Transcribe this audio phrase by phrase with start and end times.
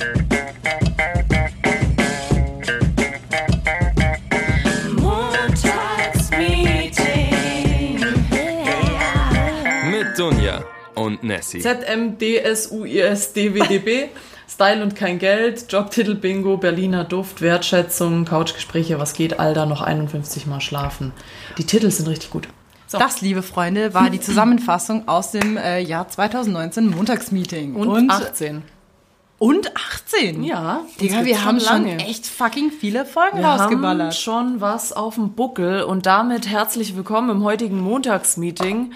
[0.00, 0.08] Mit
[10.18, 11.60] Dunja und Nessie.
[11.60, 14.08] ZMDSUISDWDB.
[14.48, 20.46] Style und kein Geld, Jobtitel Bingo, Berliner Duft, Wertschätzung, Couchgespräche, was geht, Alter, noch 51
[20.46, 21.12] Mal schlafen.
[21.56, 22.48] Die Titel sind richtig gut.
[22.86, 22.98] So.
[22.98, 27.76] Das, liebe Freunde, war die Zusammenfassung aus dem äh, Jahr 2019 Montagsmeeting.
[27.76, 28.64] Und, und 18.
[29.40, 30.44] Und 18?
[30.44, 30.84] Ja.
[31.00, 34.08] Digga, wir haben schon echt fucking viele Folgen wir rausgeballert.
[34.08, 38.92] Haben schon was auf dem Buckel und damit herzlich willkommen im heutigen Montagsmeeting.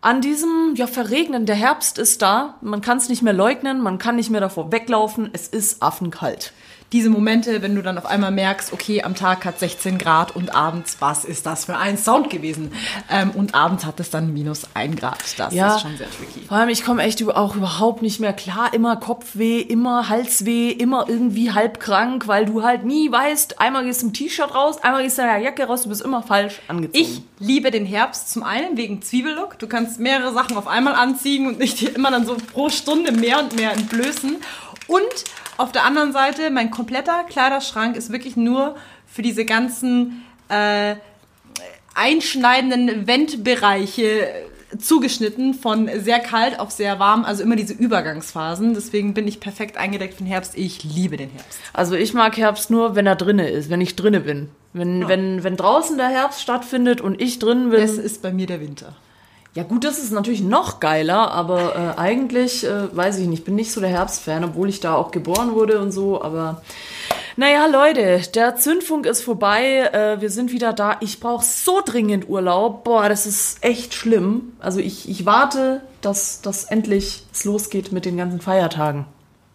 [0.00, 3.98] An diesem, ja, verregnen, der Herbst ist da, man kann es nicht mehr leugnen, man
[3.98, 6.52] kann nicht mehr davor weglaufen, es ist affenkalt
[6.92, 10.54] diese Momente, wenn du dann auf einmal merkst, okay, am Tag hat 16 Grad und
[10.54, 12.72] abends, was ist das für ein Sound gewesen?
[13.08, 15.18] Ähm, und abends hat es dann minus ein Grad.
[15.36, 16.46] Das ja, ist schon sehr tricky.
[16.48, 18.74] Vor allem, ich komme echt auch überhaupt nicht mehr klar.
[18.74, 24.02] Immer Kopfweh, immer Halsweh, immer irgendwie halb krank, weil du halt nie weißt, einmal gehst
[24.02, 26.60] du im T-Shirt raus, einmal gehst du in der Jacke raus, du bist immer falsch
[26.66, 26.98] angezogen.
[26.98, 29.58] Ich liebe den Herbst zum einen wegen Zwiebellook.
[29.58, 33.38] Du kannst mehrere Sachen auf einmal anziehen und nicht immer dann so pro Stunde mehr
[33.38, 34.36] und mehr entblößen.
[34.86, 35.24] Und
[35.60, 40.96] auf der anderen Seite, mein kompletter Kleiderschrank ist wirklich nur für diese ganzen äh,
[41.94, 44.28] einschneidenden Wendbereiche
[44.78, 48.74] zugeschnitten von sehr kalt auf sehr warm, also immer diese Übergangsphasen.
[48.74, 50.56] Deswegen bin ich perfekt eingedeckt für den Herbst.
[50.56, 51.58] Ich liebe den Herbst.
[51.72, 54.48] Also ich mag Herbst nur, wenn er drinne ist, wenn ich drinne bin.
[54.72, 55.08] Wenn, ja.
[55.08, 57.80] wenn, wenn draußen der Herbst stattfindet und ich drin bin.
[57.80, 58.94] Das ist bei mir der Winter.
[59.54, 63.56] Ja gut, das ist natürlich noch geiler, aber äh, eigentlich äh, weiß ich nicht, bin
[63.56, 66.62] nicht so der Herbstfan, obwohl ich da auch geboren wurde und so, aber
[67.36, 70.98] naja, Leute, der Zündfunk ist vorbei, äh, wir sind wieder da.
[71.00, 72.84] Ich brauche so dringend Urlaub.
[72.84, 74.52] Boah, das ist echt schlimm.
[74.58, 79.06] Also ich, ich warte, dass, dass endlich losgeht mit den ganzen Feiertagen.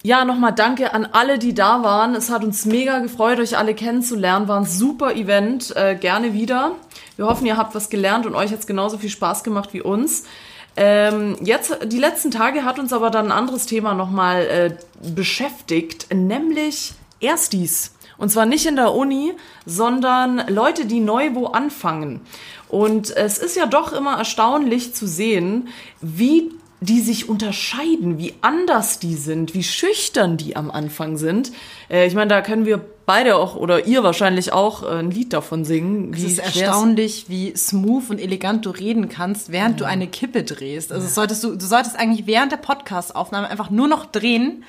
[0.06, 2.14] Ja, nochmal danke an alle, die da waren.
[2.14, 4.47] Es hat uns mega gefreut, euch alle kennenzulernen.
[4.47, 5.75] War ein super Event.
[5.75, 6.73] Äh, gerne wieder.
[7.16, 9.81] Wir hoffen, ihr habt was gelernt und euch hat es genauso viel Spaß gemacht wie
[9.81, 10.25] uns.
[10.78, 16.13] Ähm, jetzt, die letzten Tage hat uns aber dann ein anderes Thema nochmal äh, beschäftigt,
[16.13, 17.96] nämlich Erstis.
[18.19, 19.34] Und zwar nicht in der Uni,
[19.66, 22.22] sondern Leute, die neu wo anfangen.
[22.69, 25.69] Und es ist ja doch immer erstaunlich zu sehen,
[26.00, 31.52] wie die sich unterscheiden, wie anders die sind, wie schüchtern die am Anfang sind.
[31.90, 35.34] Äh, ich meine, da können wir beide auch oder ihr wahrscheinlich auch äh, ein Lied
[35.34, 36.13] davon singen.
[36.13, 39.85] Es ist erstaunlich, wie smooth und elegant du reden kannst, während ja.
[39.85, 40.91] du eine Kippe drehst.
[40.91, 41.12] Also ja.
[41.12, 44.63] solltest du, du solltest eigentlich während der Podcast-Aufnahme einfach nur noch drehen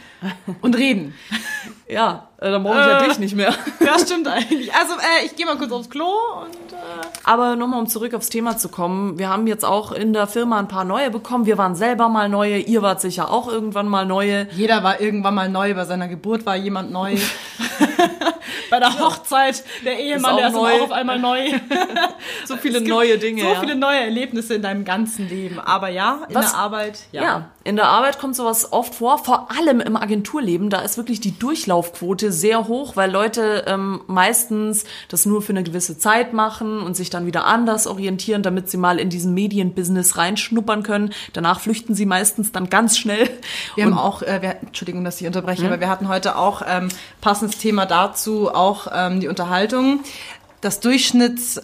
[0.60, 1.14] und reden.
[1.88, 3.54] Ja, äh, dann brauche ich ja äh, dich nicht mehr.
[3.80, 4.74] Ja, stimmt eigentlich.
[4.74, 6.08] Also äh, ich gehe mal kurz aufs Klo
[6.42, 6.72] und.
[6.72, 6.76] Äh
[7.22, 9.20] Aber nochmal, um zurück aufs Thema zu kommen.
[9.20, 11.46] Wir haben jetzt auch in der Firma ein paar neue bekommen.
[11.46, 12.58] Wir waren selber mal neue.
[12.58, 14.48] Ihr wart sicher auch irgendwann mal neue.
[14.50, 15.74] Jeder war irgendwann mal neu.
[15.74, 17.05] Bei seiner Geburt war jemand neu.
[18.70, 20.72] Bei der Hochzeit der Ehemann, der ist neu.
[20.72, 21.50] auch auf einmal neu.
[22.46, 23.42] so viele neue Dinge.
[23.42, 23.60] So ja.
[23.60, 25.60] viele neue Erlebnisse in deinem ganzen Leben.
[25.60, 26.50] Aber ja, in Was?
[26.50, 27.22] der Arbeit, ja.
[27.22, 27.50] ja.
[27.64, 29.18] in der Arbeit kommt sowas oft vor.
[29.18, 30.70] Vor allem im Agenturleben.
[30.70, 35.62] Da ist wirklich die Durchlaufquote sehr hoch, weil Leute ähm, meistens das nur für eine
[35.62, 40.16] gewisse Zeit machen und sich dann wieder anders orientieren, damit sie mal in diesen Medienbusiness
[40.16, 41.12] reinschnuppern können.
[41.32, 43.28] Danach flüchten sie meistens dann ganz schnell.
[43.74, 45.68] Wir und haben auch, äh, wir, Entschuldigung, dass ich unterbreche, hm?
[45.68, 46.88] aber wir hatten heute auch ähm,
[47.20, 50.00] passendes Thema dazu, auch ähm, die Unterhaltung.
[50.60, 51.60] Das Durchschnitts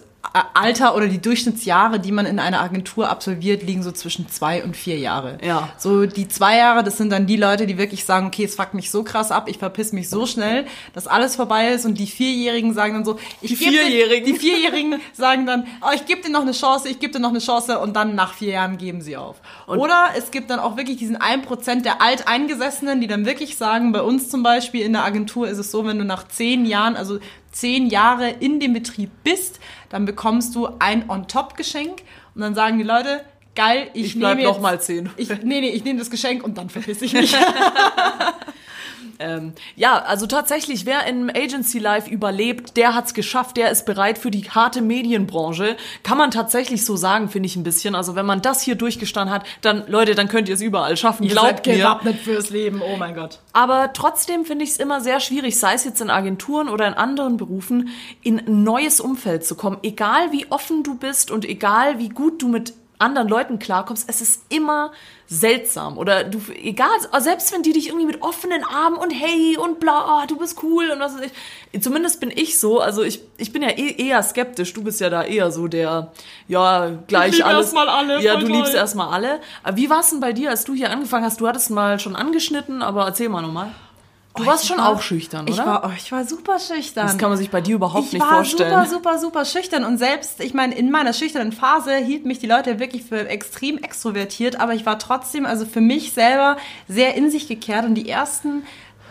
[0.53, 4.77] Alter oder die Durchschnittsjahre, die man in einer Agentur absolviert, liegen so zwischen zwei und
[4.77, 5.37] vier Jahre.
[5.43, 5.69] Ja.
[5.77, 8.73] So die zwei Jahre, das sind dann die Leute, die wirklich sagen, okay, es fuckt
[8.73, 11.85] mich so krass ab, ich verpiss mich so schnell, dass alles vorbei ist.
[11.85, 15.91] Und die Vierjährigen sagen dann so, ich die Vierjährigen, den, die Vierjährigen sagen dann, oh,
[15.93, 18.33] ich gebe dir noch eine Chance, ich gebe dir noch eine Chance und dann nach
[18.33, 19.41] vier Jahren geben sie auf.
[19.67, 23.57] Und oder es gibt dann auch wirklich diesen ein Prozent der Alteingesessenen, die dann wirklich
[23.57, 26.65] sagen, bei uns zum Beispiel in der Agentur ist es so, wenn du nach zehn
[26.65, 27.19] Jahren, also
[27.53, 29.59] zehn Jahre in dem Betrieb bist,
[29.89, 32.01] dann bekommst du ein On-Top-Geschenk
[32.35, 33.23] und dann sagen die Leute,
[33.55, 35.09] geil, ich, ich nehme noch mal zehn.
[35.15, 37.35] Ich, nee, nee, ich nehme das Geschenk und dann verpiss ich mich.
[39.19, 44.17] Ähm, ja, also tatsächlich, wer in Agency Life überlebt, der hat's geschafft, der ist bereit
[44.17, 45.77] für die harte Medienbranche.
[46.03, 47.95] Kann man tatsächlich so sagen, finde ich ein bisschen.
[47.95, 51.23] Also wenn man das hier durchgestanden hat, dann, Leute, dann könnt ihr es überall schaffen.
[51.23, 53.39] Ihr Glaubt seid gewappnet fürs Leben, oh mein Gott.
[53.53, 56.93] Aber trotzdem finde ich es immer sehr schwierig, sei es jetzt in Agenturen oder in
[56.93, 57.89] anderen Berufen,
[58.21, 59.77] in ein neues Umfeld zu kommen.
[59.83, 64.21] Egal wie offen du bist und egal wie gut du mit anderen Leuten klarkommst, es
[64.21, 64.91] ist immer
[65.27, 65.97] seltsam.
[65.97, 66.89] Oder du egal
[67.19, 70.61] selbst wenn die dich irgendwie mit offenen Armen und hey und bla oh, du bist
[70.63, 71.31] cool und was weiß
[71.71, 71.81] ich.
[71.81, 74.73] Zumindest bin ich so also ich ich bin ja eh, eher skeptisch.
[74.73, 76.11] Du bist ja da eher so der
[76.47, 77.67] ja gleich ich alles.
[77.67, 78.55] erstmal alle ja du toll.
[78.57, 79.39] liebst erstmal alle.
[79.63, 81.41] Aber wie war es denn bei dir als du hier angefangen hast?
[81.41, 83.71] Du hattest mal schon angeschnitten aber erzähl mal nochmal
[84.35, 85.51] Du warst schon war, auch schüchtern, oder?
[85.51, 87.05] Ich war, oh, ich war super schüchtern.
[87.05, 88.71] Das kann man sich bei dir überhaupt ich nicht war vorstellen.
[88.71, 89.83] super, super, super schüchtern.
[89.83, 93.77] Und selbst, ich meine, in meiner schüchternen Phase hielten mich die Leute wirklich für extrem
[93.77, 96.57] extrovertiert, aber ich war trotzdem, also für mich selber,
[96.87, 97.85] sehr in sich gekehrt.
[97.85, 98.63] Und die ersten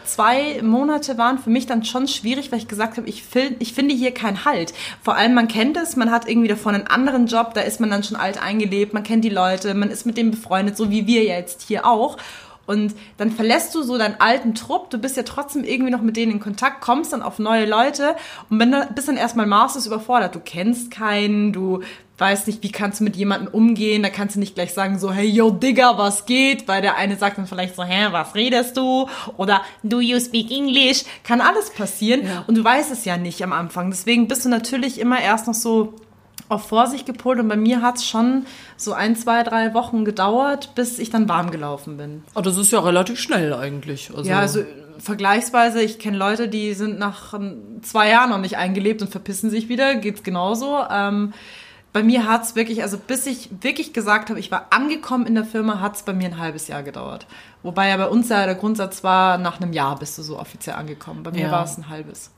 [0.04, 3.24] zwei Monate waren für mich dann schon schwierig, weil ich gesagt habe, ich,
[3.60, 4.74] ich finde hier keinen Halt.
[5.02, 7.90] Vor allem, man kennt es, man hat irgendwie davon einen anderen Job, da ist man
[7.90, 11.06] dann schon alt eingelebt, man kennt die Leute, man ist mit dem befreundet, so wie
[11.06, 12.16] wir jetzt hier auch.
[12.66, 16.16] Und dann verlässt du so deinen alten Trupp, du bist ja trotzdem irgendwie noch mit
[16.16, 18.14] denen in Kontakt, kommst dann auf neue Leute
[18.50, 20.34] und wenn du, bist dann erstmal maßlos überfordert.
[20.34, 21.82] Du kennst keinen, du
[22.18, 25.12] weißt nicht, wie kannst du mit jemandem umgehen, da kannst du nicht gleich sagen so,
[25.12, 26.68] hey, yo, Digga, was geht?
[26.68, 29.08] Weil der eine sagt dann vielleicht so, hä, was redest du?
[29.36, 31.04] Oder do you speak English?
[31.24, 32.44] Kann alles passieren ja.
[32.46, 33.90] und du weißt es ja nicht am Anfang.
[33.90, 35.94] Deswegen bist du natürlich immer erst noch so
[36.52, 38.46] auf Vorsicht gepolt und bei mir hat es schon
[38.76, 42.22] so ein, zwei, drei Wochen gedauert, bis ich dann warm gelaufen bin.
[42.34, 44.10] Oh, das ist ja relativ schnell eigentlich.
[44.14, 44.64] Also ja, also
[44.98, 47.34] vergleichsweise, ich kenne Leute, die sind nach
[47.82, 50.78] zwei Jahren noch nicht eingelebt und verpissen sich wieder, geht's genauso.
[50.90, 51.32] Ähm,
[51.92, 55.34] bei mir hat es wirklich, also bis ich wirklich gesagt habe, ich war angekommen in
[55.34, 57.26] der Firma, hat es bei mir ein halbes Jahr gedauert.
[57.62, 60.76] Wobei ja bei uns ja der Grundsatz war, nach einem Jahr bist du so offiziell
[60.76, 61.22] angekommen.
[61.22, 61.50] Bei mir ja.
[61.50, 62.30] war es ein halbes.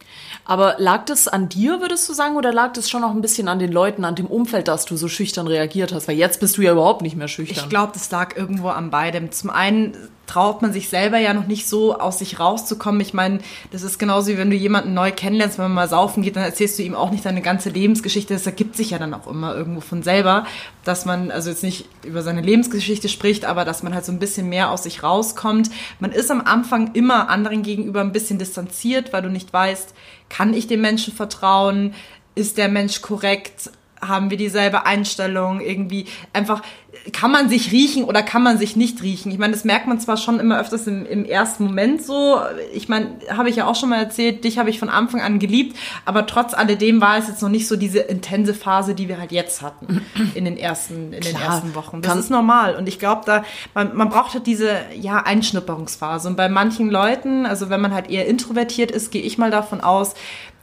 [0.44, 3.48] Aber lag das an dir, würdest du sagen, oder lag das schon noch ein bisschen
[3.48, 6.06] an den Leuten, an dem Umfeld, dass du so schüchtern reagiert hast?
[6.06, 7.64] Weil jetzt bist du ja überhaupt nicht mehr schüchtern.
[7.64, 9.32] Ich glaube, das lag irgendwo an beidem.
[9.32, 9.96] Zum einen
[10.26, 13.00] traut man sich selber ja noch nicht so aus sich rauszukommen.
[13.00, 13.40] Ich meine,
[13.72, 16.44] das ist genauso wie wenn du jemanden neu kennenlernst, wenn man mal saufen geht, dann
[16.44, 18.34] erzählst du ihm auch nicht deine ganze Lebensgeschichte.
[18.34, 20.46] Das ergibt sich ja dann auch immer irgendwo von selber,
[20.84, 24.18] dass man also jetzt nicht über seine Lebensgeschichte spricht, aber dass man halt so ein
[24.18, 25.70] bisschen mehr aus sich rauskommt.
[25.98, 29.94] Man ist am Anfang immer anderen gegenüber ein bisschen distanziert, weil du nicht weißt,
[30.28, 31.94] kann ich dem Menschen vertrauen?
[32.34, 33.70] Ist der Mensch korrekt?
[34.00, 35.60] Haben wir dieselbe Einstellung?
[35.60, 36.62] Irgendwie einfach,
[37.12, 39.30] kann man sich riechen oder kann man sich nicht riechen?
[39.30, 42.40] Ich meine, das merkt man zwar schon immer öfters im, im ersten Moment so.
[42.72, 45.38] Ich meine, habe ich ja auch schon mal erzählt, dich habe ich von Anfang an
[45.38, 49.18] geliebt, aber trotz alledem war es jetzt noch nicht so diese intense Phase, die wir
[49.18, 50.00] halt jetzt hatten
[50.34, 52.00] in den ersten, in den ersten Wochen.
[52.00, 52.74] Das ist normal.
[52.76, 56.28] Und ich glaube, da, man, man braucht halt diese, ja, Einschnupperungsphase.
[56.28, 59.82] Und bei manchen Leuten, also wenn man halt eher introvertiert ist, gehe ich mal davon
[59.82, 60.14] aus,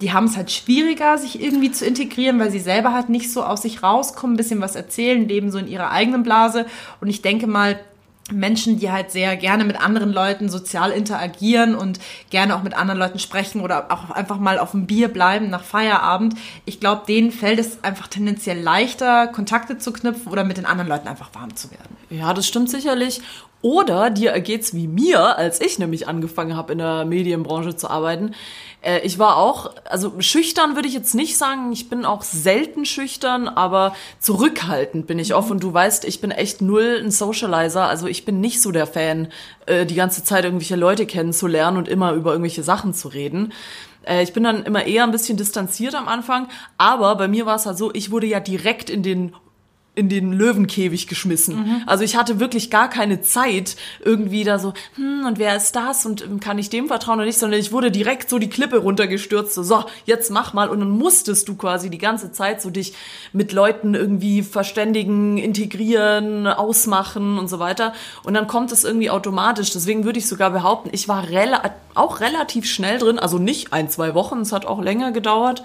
[0.02, 3.44] die haben es halt schwieriger, sich irgendwie zu integrieren, weil sie selber halt nicht so
[3.44, 6.31] aus sich rauskommen, ein bisschen was erzählen, leben so in ihrer eigenen Blase.
[7.00, 7.80] Und ich denke mal,
[8.32, 12.00] Menschen, die halt sehr gerne mit anderen Leuten sozial interagieren und
[12.30, 15.64] gerne auch mit anderen Leuten sprechen oder auch einfach mal auf dem Bier bleiben nach
[15.64, 16.36] Feierabend.
[16.66, 20.90] Ich glaube, denen fällt es einfach tendenziell leichter, Kontakte zu knüpfen oder mit den anderen
[20.90, 21.98] Leuten einfach warm zu werden.
[22.10, 23.22] Ja, das stimmt sicherlich.
[23.62, 28.34] Oder dir ergeht's wie mir, als ich nämlich angefangen habe, in der Medienbranche zu arbeiten.
[28.82, 32.86] Äh, ich war auch, also schüchtern würde ich jetzt nicht sagen, ich bin auch selten
[32.86, 35.54] schüchtern, aber zurückhaltend bin ich oft mhm.
[35.54, 38.88] und du weißt, ich bin echt null ein Socializer, also ich bin nicht so der
[38.88, 39.30] Fan,
[39.68, 43.54] äh, die ganze Zeit irgendwelche Leute kennenzulernen und immer über irgendwelche Sachen zu reden.
[44.04, 46.48] Äh, ich bin dann immer eher ein bisschen distanziert am Anfang,
[46.78, 49.36] aber bei mir war es halt so, ich wurde ja direkt in den
[49.94, 51.58] in den Löwenkäfig geschmissen.
[51.58, 51.84] Mhm.
[51.86, 56.06] Also ich hatte wirklich gar keine Zeit, irgendwie da so, hm, und wer ist das
[56.06, 58.78] und ähm, kann ich dem vertrauen oder nicht, sondern ich wurde direkt so die Klippe
[58.78, 60.70] runtergestürzt, so, so, jetzt mach mal.
[60.70, 62.94] Und dann musstest du quasi die ganze Zeit so dich
[63.34, 67.94] mit Leuten irgendwie verständigen, integrieren, ausmachen und so weiter.
[68.24, 69.72] Und dann kommt es irgendwie automatisch.
[69.72, 71.64] Deswegen würde ich sogar behaupten, ich war rela
[71.96, 75.64] auch relativ schnell drin, also nicht ein, zwei Wochen, es hat auch länger gedauert.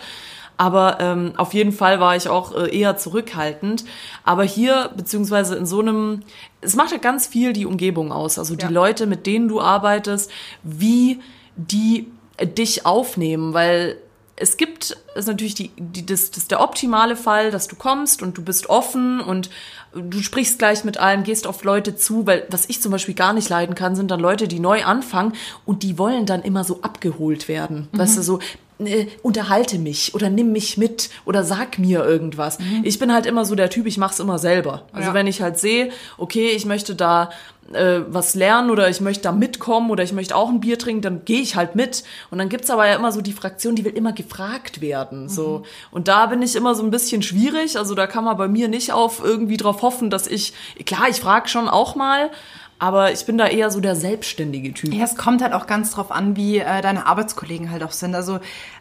[0.57, 3.85] Aber ähm, auf jeden Fall war ich auch äh, eher zurückhaltend.
[4.25, 6.23] Aber hier, beziehungsweise in so einem,
[6.61, 8.39] es macht ja ganz viel die Umgebung aus.
[8.39, 8.71] Also die ja.
[8.71, 10.31] Leute, mit denen du arbeitest,
[10.63, 11.21] wie
[11.57, 12.11] die
[12.43, 13.99] dich aufnehmen, weil
[14.37, 18.23] es gibt, ist natürlich die, die, das, das ist der optimale Fall, dass du kommst
[18.23, 19.49] und du bist offen und
[19.95, 23.33] du sprichst gleich mit allen, gehst auf Leute zu, weil was ich zum Beispiel gar
[23.33, 25.33] nicht leiden kann, sind dann Leute, die neu anfangen
[25.65, 27.89] und die wollen dann immer so abgeholt werden.
[27.93, 27.99] Mhm.
[27.99, 28.41] Weißt du, so,
[28.79, 32.59] äh, unterhalte mich oder nimm mich mit oder sag mir irgendwas.
[32.59, 32.83] Mhm.
[32.85, 34.83] Ich bin halt immer so der Typ, ich mach's immer selber.
[34.93, 35.15] Also ja.
[35.15, 37.31] wenn ich halt sehe, okay, ich möchte da
[37.73, 41.03] äh, was lernen oder ich möchte da mitkommen oder ich möchte auch ein Bier trinken,
[41.03, 42.05] dann gehe ich halt mit.
[42.31, 45.25] Und dann gibt's aber ja immer so die Fraktion, die will immer gefragt werden.
[45.25, 45.29] Mhm.
[45.29, 45.63] So.
[45.91, 47.79] Und da bin ich immer so ein bisschen schwierig.
[47.79, 50.53] Also da kann man bei mir nicht auf irgendwie drauf hoffen, dass ich,
[50.85, 52.31] klar, ich frage schon auch mal,
[52.79, 54.93] aber ich bin da eher so der selbstständige Typ.
[54.93, 58.15] Ja, es kommt halt auch ganz drauf an, wie äh, deine Arbeitskollegen halt auch sind.
[58.15, 58.39] Also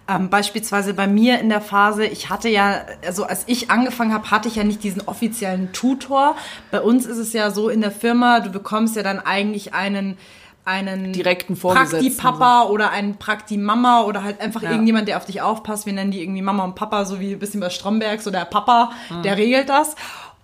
[0.07, 4.29] ähm, beispielsweise bei mir in der Phase, ich hatte ja, also als ich angefangen habe,
[4.31, 6.35] hatte ich ja nicht diesen offiziellen Tutor.
[6.71, 10.17] Bei uns ist es ja so in der Firma, du bekommst ja dann eigentlich einen
[10.65, 12.73] einen direkten Prakti-Papa so.
[12.73, 14.71] oder einen Prakti-Mama oder halt einfach ja.
[14.71, 15.85] irgendjemand, der auf dich aufpasst.
[15.85, 18.45] Wir nennen die irgendwie Mama und Papa, so wie ein bisschen bei Stromberg, so der
[18.45, 19.21] Papa, mhm.
[19.21, 19.95] der regelt das.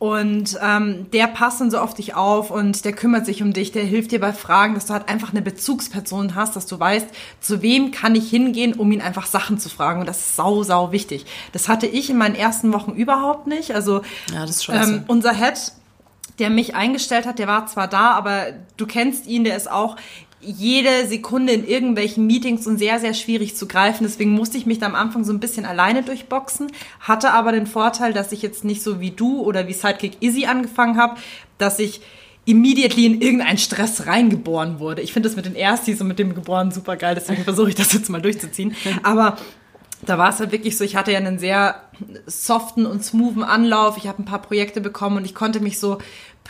[0.01, 3.71] Und ähm, der passt dann so auf dich auf und der kümmert sich um dich,
[3.71, 7.05] der hilft dir bei Fragen, dass du halt einfach eine Bezugsperson hast, dass du weißt,
[7.39, 9.99] zu wem kann ich hingehen, um ihn einfach Sachen zu fragen.
[9.99, 11.27] Und das ist sau, sau wichtig.
[11.51, 13.75] Das hatte ich in meinen ersten Wochen überhaupt nicht.
[13.75, 14.01] Also
[14.33, 15.71] Ja, ähm, unser Head,
[16.39, 19.97] der mich eingestellt hat, der war zwar da, aber du kennst ihn, der ist auch
[20.41, 24.03] jede Sekunde in irgendwelchen Meetings und sehr, sehr schwierig zu greifen.
[24.03, 27.67] Deswegen musste ich mich da am Anfang so ein bisschen alleine durchboxen, hatte aber den
[27.67, 31.15] Vorteil, dass ich jetzt nicht so wie du oder wie Sidekick Izzy angefangen habe,
[31.57, 32.01] dass ich
[32.45, 35.01] immediately in irgendeinen Stress reingeboren wurde.
[35.01, 37.75] Ich finde das mit den Erstis und mit dem Geboren super geil, deswegen versuche ich
[37.75, 38.75] das jetzt mal durchzuziehen.
[39.03, 39.37] Aber
[40.03, 41.75] da war es halt wirklich so, ich hatte ja einen sehr
[42.25, 43.97] soften und smoothen Anlauf.
[43.97, 45.99] Ich habe ein paar Projekte bekommen und ich konnte mich so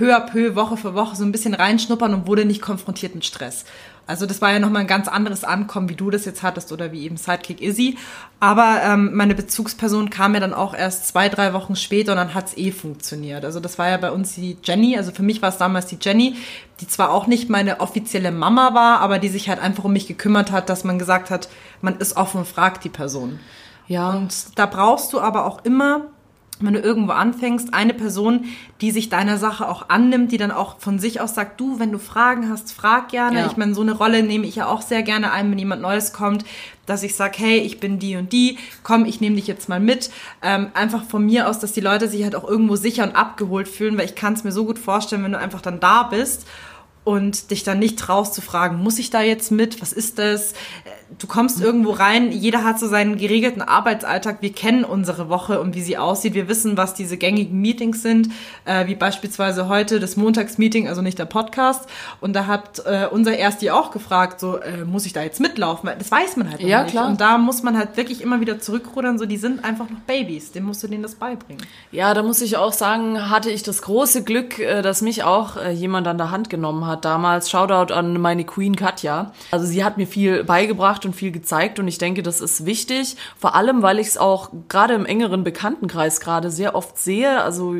[0.01, 3.23] peu à peu, Woche für Woche so ein bisschen reinschnuppern und wurde nicht konfrontiert mit
[3.23, 3.65] Stress.
[4.07, 6.91] Also das war ja nochmal ein ganz anderes Ankommen, wie du das jetzt hattest oder
[6.91, 7.99] wie eben Sidekick Izzy.
[8.39, 12.33] Aber ähm, meine Bezugsperson kam ja dann auch erst zwei, drei Wochen später und dann
[12.33, 13.45] hat's eh funktioniert.
[13.45, 15.99] Also das war ja bei uns die Jenny, also für mich war es damals die
[16.01, 16.35] Jenny,
[16.79, 20.07] die zwar auch nicht meine offizielle Mama war, aber die sich halt einfach um mich
[20.07, 21.47] gekümmert hat, dass man gesagt hat,
[21.81, 23.39] man ist offen und fragt die Person.
[23.87, 26.07] Ja, Und da brauchst du aber auch immer,
[26.65, 28.45] wenn du irgendwo anfängst, eine Person,
[28.81, 31.91] die sich deiner Sache auch annimmt, die dann auch von sich aus sagt, du, wenn
[31.91, 33.39] du Fragen hast, frag gerne.
[33.39, 33.45] Ja.
[33.47, 36.13] Ich meine, so eine Rolle nehme ich ja auch sehr gerne ein, wenn jemand Neues
[36.13, 36.45] kommt,
[36.85, 39.79] dass ich sage, hey, ich bin die und die, komm, ich nehme dich jetzt mal
[39.79, 40.09] mit.
[40.41, 43.67] Ähm, einfach von mir aus, dass die Leute sich halt auch irgendwo sicher und abgeholt
[43.67, 46.45] fühlen, weil ich kann es mir so gut vorstellen, wenn du einfach dann da bist
[47.03, 49.81] und dich dann nicht traust zu fragen, muss ich da jetzt mit?
[49.81, 50.53] Was ist das?
[51.17, 54.37] Du kommst irgendwo rein, jeder hat so seinen geregelten Arbeitsalltag.
[54.41, 56.35] Wir kennen unsere Woche und wie sie aussieht.
[56.35, 58.29] Wir wissen, was diese gängigen Meetings sind,
[58.65, 61.89] äh, wie beispielsweise heute das Montagsmeeting, also nicht der Podcast.
[62.21, 65.89] Und da hat äh, unser Ersti auch gefragt, so, äh, muss ich da jetzt mitlaufen?
[65.97, 66.91] Das weiß man halt Ja, nicht.
[66.91, 67.07] klar.
[67.09, 70.51] Und da muss man halt wirklich immer wieder zurückrudern, so, die sind einfach noch Babys.
[70.53, 71.65] Dem musst du denen das beibringen.
[71.91, 75.57] Ja, da muss ich auch sagen, hatte ich das große Glück, äh, dass mich auch
[75.57, 77.49] äh, jemand an der Hand genommen hat damals.
[77.49, 79.31] Shoutout an meine Queen Katja.
[79.51, 83.15] Also sie hat mir viel beigebracht und viel gezeigt und ich denke, das ist wichtig.
[83.37, 87.41] Vor allem, weil ich es auch gerade im engeren Bekanntenkreis gerade sehr oft sehe.
[87.41, 87.75] Also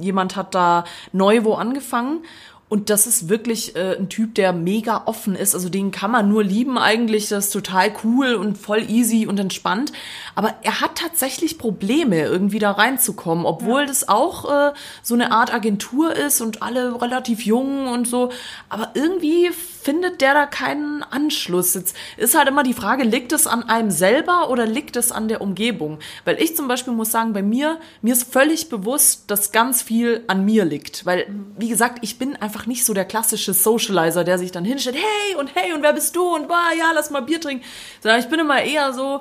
[0.00, 2.24] jemand hat da neu wo angefangen.
[2.68, 5.54] Und das ist wirklich äh, ein Typ, der mega offen ist.
[5.54, 7.28] Also den kann man nur lieben eigentlich.
[7.28, 9.92] Das ist total cool und voll easy und entspannt.
[10.34, 15.54] Aber er hat tatsächlich Probleme, irgendwie da reinzukommen, obwohl das auch äh, so eine Art
[15.54, 18.30] Agentur ist und alle relativ jung und so.
[18.68, 19.50] Aber irgendwie
[19.86, 21.74] findet der da keinen Anschluss.
[21.74, 25.28] Jetzt ist halt immer die Frage, liegt es an einem selber oder liegt es an
[25.28, 26.00] der Umgebung?
[26.24, 30.24] Weil ich zum Beispiel muss sagen, bei mir, mir ist völlig bewusst, dass ganz viel
[30.26, 31.06] an mir liegt.
[31.06, 34.96] Weil, wie gesagt, ich bin einfach nicht so der klassische Socializer, der sich dann hinstellt,
[34.96, 37.64] hey und hey und wer bist du und bah, ja, lass mal Bier trinken.
[38.02, 39.20] Sondern ich bin immer eher so,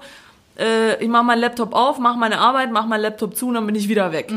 [0.57, 3.67] äh, ich mache meinen Laptop auf, mache meine Arbeit, mache meinen Laptop zu und dann
[3.67, 4.33] bin ich wieder weg.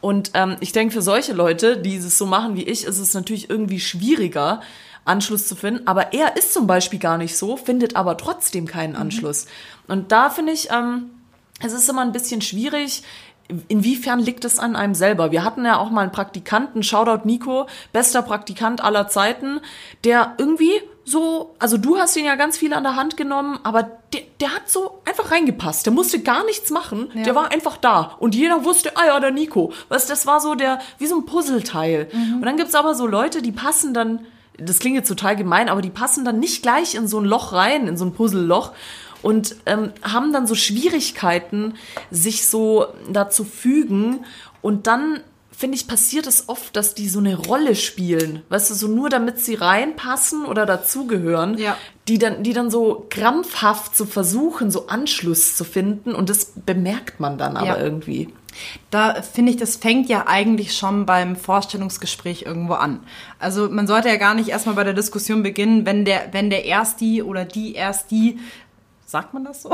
[0.00, 3.14] Und ähm, ich denke, für solche Leute, die es so machen wie ich, ist es
[3.14, 4.60] natürlich irgendwie schwieriger,
[5.08, 5.86] Anschluss zu finden.
[5.86, 9.46] Aber er ist zum Beispiel gar nicht so, findet aber trotzdem keinen Anschluss.
[9.86, 11.10] Und da finde ich, ähm,
[11.60, 13.02] es ist immer ein bisschen schwierig,
[13.68, 15.32] inwiefern liegt es an einem selber?
[15.32, 19.60] Wir hatten ja auch mal einen Praktikanten, Shoutout Nico, bester Praktikant aller Zeiten,
[20.04, 20.72] der irgendwie
[21.04, 24.54] so, also du hast ihn ja ganz viel an der Hand genommen, aber der, der
[24.54, 25.86] hat so einfach reingepasst.
[25.86, 27.10] Der musste gar nichts machen.
[27.24, 28.16] Der war einfach da.
[28.18, 29.72] Und jeder wusste, ah ja, der Nico.
[29.88, 32.08] Das war so der, wie so ein Puzzleteil.
[32.12, 34.26] Und dann gibt's aber so Leute, die passen dann,
[34.58, 37.52] das klingt jetzt total gemein, aber die passen dann nicht gleich in so ein Loch
[37.52, 38.72] rein, in so ein Puzzleloch
[39.22, 41.74] und ähm, haben dann so Schwierigkeiten,
[42.10, 44.24] sich so dazu fügen.
[44.62, 48.42] Und dann, finde ich, passiert es oft, dass die so eine Rolle spielen.
[48.48, 51.76] Weißt du, so nur damit sie reinpassen oder dazugehören, Ja.
[52.08, 56.14] die, dann, die dann so krampfhaft zu versuchen, so Anschluss zu finden.
[56.14, 57.78] Und das bemerkt man dann aber Ja.
[57.78, 58.32] irgendwie.
[58.90, 63.00] Da finde ich, das fängt ja eigentlich schon beim Vorstellungsgespräch irgendwo an.
[63.38, 66.66] Also man sollte ja gar nicht erstmal bei der Diskussion beginnen, wenn der, wenn der
[66.66, 68.38] Ersti oder die Ersti,
[69.08, 69.72] sagt man das so?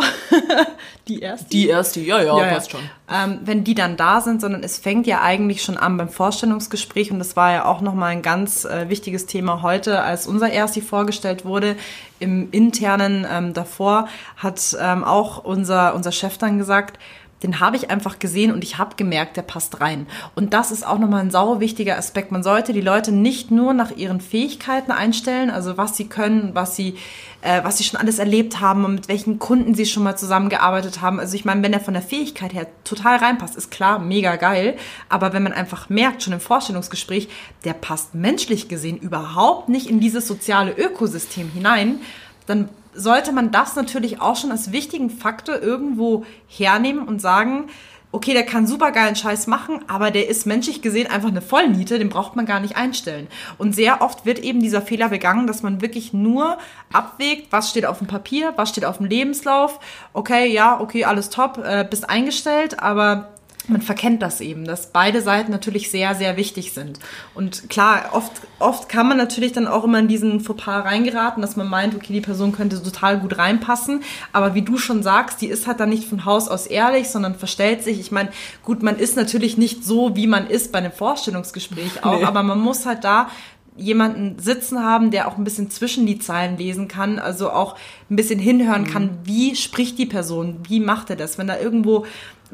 [1.09, 1.49] die Ersti?
[1.49, 2.55] Die erste, ja, ja, Ja, ja.
[2.55, 2.81] passt schon.
[3.13, 7.11] Ähm, wenn die dann da sind, sondern es fängt ja eigentlich schon an beim Vorstellungsgespräch
[7.11, 10.83] und das war ja auch nochmal ein ganz äh, wichtiges Thema heute, als unser Ersti
[10.83, 11.77] vorgestellt wurde.
[12.21, 17.01] Im internen ähm, davor hat ähm, auch unser, unser Chef dann gesagt,
[17.45, 20.07] den habe ich einfach gesehen und ich habe gemerkt, der passt rein.
[20.35, 22.33] Und das ist auch nochmal ein sau wichtiger Aspekt.
[22.33, 26.75] Man sollte die Leute nicht nur nach ihren Fähigkeiten einstellen, also was sie können, was
[26.75, 26.97] sie,
[27.43, 31.03] äh, was sie schon alles erlebt haben und mit welchen Kunden sie schon mal zusammengearbeitet
[31.03, 31.21] haben.
[31.21, 34.77] Also ich meine, wenn er von der Fähigkeit her total reinpasst, ist klar, mega geil.
[35.11, 37.29] Aber wenn man einfach merkt, schon im Vorstellungsgespräch,
[37.65, 42.01] der passt menschlich gesehen überhaupt nicht in dieses soziale Ökosystem hinein,
[42.47, 47.69] dann sollte man das natürlich auch schon als wichtigen Faktor irgendwo hernehmen und sagen,
[48.15, 51.99] okay, der kann super geilen Scheiß machen, aber der ist menschlich gesehen einfach eine Vollniete,
[51.99, 53.27] den braucht man gar nicht einstellen.
[53.59, 56.59] Und sehr oft wird eben dieser Fehler begangen, dass man wirklich nur
[56.93, 59.81] abwägt, was steht auf dem Papier, was steht auf dem Lebenslauf.
[60.13, 63.34] Okay, ja, okay, alles top, äh, bist eingestellt, aber
[63.69, 66.99] man verkennt das eben, dass beide Seiten natürlich sehr, sehr wichtig sind.
[67.35, 71.57] Und klar, oft, oft kann man natürlich dann auch immer in diesen Fauxpas reingeraten, dass
[71.57, 74.03] man meint, okay, die Person könnte total gut reinpassen.
[74.33, 77.35] Aber wie du schon sagst, die ist halt dann nicht von Haus aus ehrlich, sondern
[77.35, 78.01] verstellt sich.
[78.01, 78.31] Ich meine,
[78.63, 82.25] gut, man ist natürlich nicht so, wie man ist bei einem Vorstellungsgespräch auch, nee.
[82.25, 83.31] aber man muss halt da
[83.77, 87.77] jemanden sitzen haben, der auch ein bisschen zwischen die Zeilen lesen kann, also auch
[88.09, 89.19] ein bisschen hinhören kann, mhm.
[89.25, 92.07] wie spricht die Person, wie macht er das, wenn da irgendwo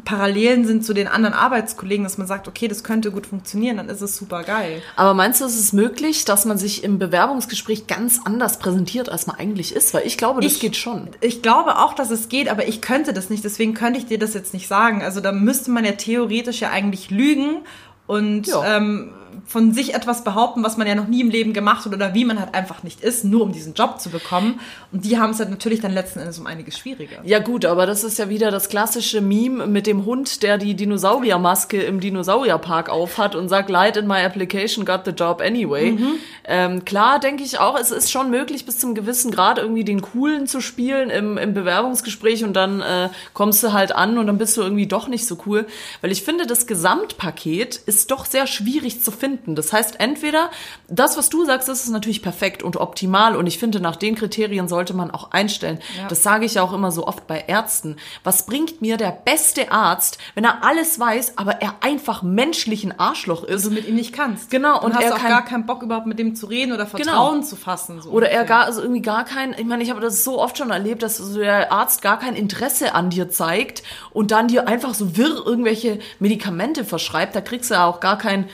[0.05, 3.89] Parallelen sind zu den anderen Arbeitskollegen, dass man sagt, okay, das könnte gut funktionieren, dann
[3.89, 4.83] ist es super geil.
[4.97, 9.27] Aber meinst du, es ist möglich, dass man sich im Bewerbungsgespräch ganz anders präsentiert, als
[9.27, 9.93] man eigentlich ist?
[9.93, 11.09] Weil ich glaube, das ich, geht schon.
[11.21, 14.19] Ich glaube auch, dass es geht, aber ich könnte das nicht, deswegen könnte ich dir
[14.19, 15.03] das jetzt nicht sagen.
[15.03, 17.59] Also da müsste man ja theoretisch ja eigentlich lügen
[18.07, 18.77] und ja.
[18.77, 19.13] ähm,
[19.51, 22.25] von sich etwas behaupten, was man ja noch nie im Leben gemacht hat oder wie
[22.25, 24.61] man halt einfach nicht ist, nur um diesen Job zu bekommen.
[24.93, 27.17] Und die haben es halt natürlich dann letzten Endes um einiges schwieriger.
[27.25, 30.75] Ja gut, aber das ist ja wieder das klassische Meme mit dem Hund, der die
[30.75, 35.91] Dinosauriermaske im Dinosaurierpark aufhat und sagt, Light in my application got the job anyway.
[35.91, 36.13] Mhm.
[36.45, 40.01] Ähm, klar denke ich auch, es ist schon möglich, bis zum gewissen Grad irgendwie den
[40.01, 44.39] Coolen zu spielen im, im Bewerbungsgespräch und dann äh, kommst du halt an und dann
[44.39, 45.67] bist du irgendwie doch nicht so cool.
[46.03, 49.57] Weil ich finde, das Gesamtpaket ist doch sehr schwierig zu finden finden.
[49.57, 50.51] Das heißt, entweder
[50.89, 54.69] das, was du sagst, ist natürlich perfekt und optimal und ich finde, nach den Kriterien
[54.69, 55.79] sollte man auch einstellen.
[55.97, 56.09] Ja.
[56.09, 57.97] Das sage ich ja auch immer so oft bei Ärzten.
[58.25, 63.45] Was bringt mir der beste Arzt, wenn er alles weiß, aber er einfach menschlichen Arschloch
[63.45, 63.65] ist?
[63.65, 64.51] Also mit ihm nicht kannst.
[64.51, 64.79] Genau.
[64.79, 67.05] Und, und hast er auch gar keinen Bock überhaupt mit dem zu reden oder genau.
[67.05, 67.47] Vertrauen genau.
[67.47, 68.01] zu fassen.
[68.01, 68.41] So oder ungefähr.
[68.41, 71.03] er gar, also irgendwie gar kein, ich meine, ich habe das so oft schon erlebt,
[71.03, 73.83] dass so der Arzt gar kein Interesse an dir zeigt
[74.13, 77.35] und dann dir einfach so wirr irgendwelche Medikamente verschreibt.
[77.35, 78.49] Da kriegst du ja auch gar kein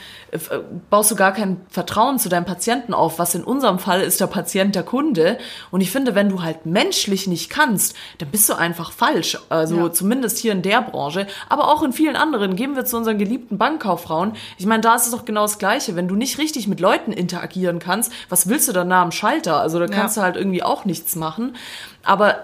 [0.90, 4.26] baust du gar kein Vertrauen zu deinem Patienten auf, was in unserem Fall ist der
[4.26, 5.38] Patient der Kunde.
[5.70, 9.38] Und ich finde, wenn du halt menschlich nicht kannst, dann bist du einfach falsch.
[9.48, 9.92] Also ja.
[9.92, 12.56] zumindest hier in der Branche, aber auch in vielen anderen.
[12.56, 14.32] Gehen wir zu unseren geliebten Bankkauffrauen.
[14.58, 15.96] Ich meine, da ist es doch genau das Gleiche.
[15.96, 19.60] Wenn du nicht richtig mit Leuten interagieren kannst, was willst du dann nah am Schalter?
[19.60, 20.22] Also da kannst ja.
[20.22, 21.56] du halt irgendwie auch nichts machen.
[22.04, 22.36] Aber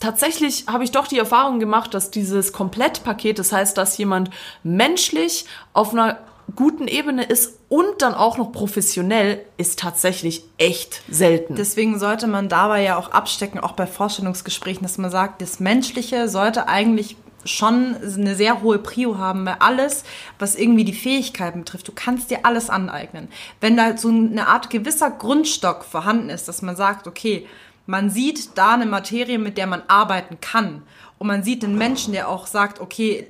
[0.00, 4.30] tatsächlich habe ich doch die Erfahrung gemacht, dass dieses Komplettpaket, das heißt, dass jemand
[4.62, 6.18] menschlich auf einer
[6.54, 11.56] guten Ebene ist und dann auch noch professionell, ist tatsächlich echt selten.
[11.56, 16.28] Deswegen sollte man dabei ja auch abstecken, auch bei Vorstellungsgesprächen, dass man sagt, das Menschliche
[16.28, 20.04] sollte eigentlich schon eine sehr hohe Prio haben, weil alles,
[20.38, 23.28] was irgendwie die Fähigkeiten betrifft, du kannst dir alles aneignen.
[23.60, 27.46] Wenn da so eine Art gewisser Grundstock vorhanden ist, dass man sagt, okay,
[27.86, 30.82] man sieht da eine Materie, mit der man arbeiten kann.
[31.18, 33.28] Und man sieht einen Menschen, der auch sagt, okay,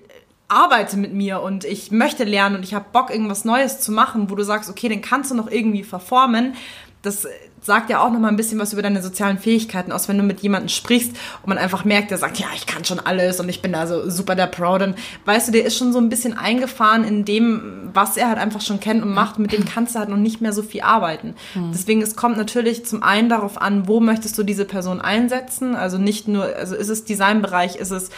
[0.49, 4.31] arbeite mit mir und ich möchte lernen und ich habe Bock, irgendwas Neues zu machen,
[4.31, 6.55] wo du sagst, okay, den kannst du noch irgendwie verformen.
[7.03, 7.27] Das
[7.67, 10.23] sagt ja auch noch mal ein bisschen was über deine sozialen Fähigkeiten aus, wenn du
[10.23, 11.11] mit jemandem sprichst
[11.43, 13.87] und man einfach merkt, der sagt, ja, ich kann schon alles und ich bin da
[13.87, 17.25] so super der Pro, dann weißt du, der ist schon so ein bisschen eingefahren in
[17.25, 20.17] dem, was er halt einfach schon kennt und macht, mit dem kannst du halt noch
[20.17, 21.35] nicht mehr so viel arbeiten.
[21.55, 21.73] Mhm.
[21.73, 25.99] Deswegen, es kommt natürlich zum einen darauf an, wo möchtest du diese Person einsetzen, also
[25.99, 28.11] nicht nur, also ist es Designbereich, ist es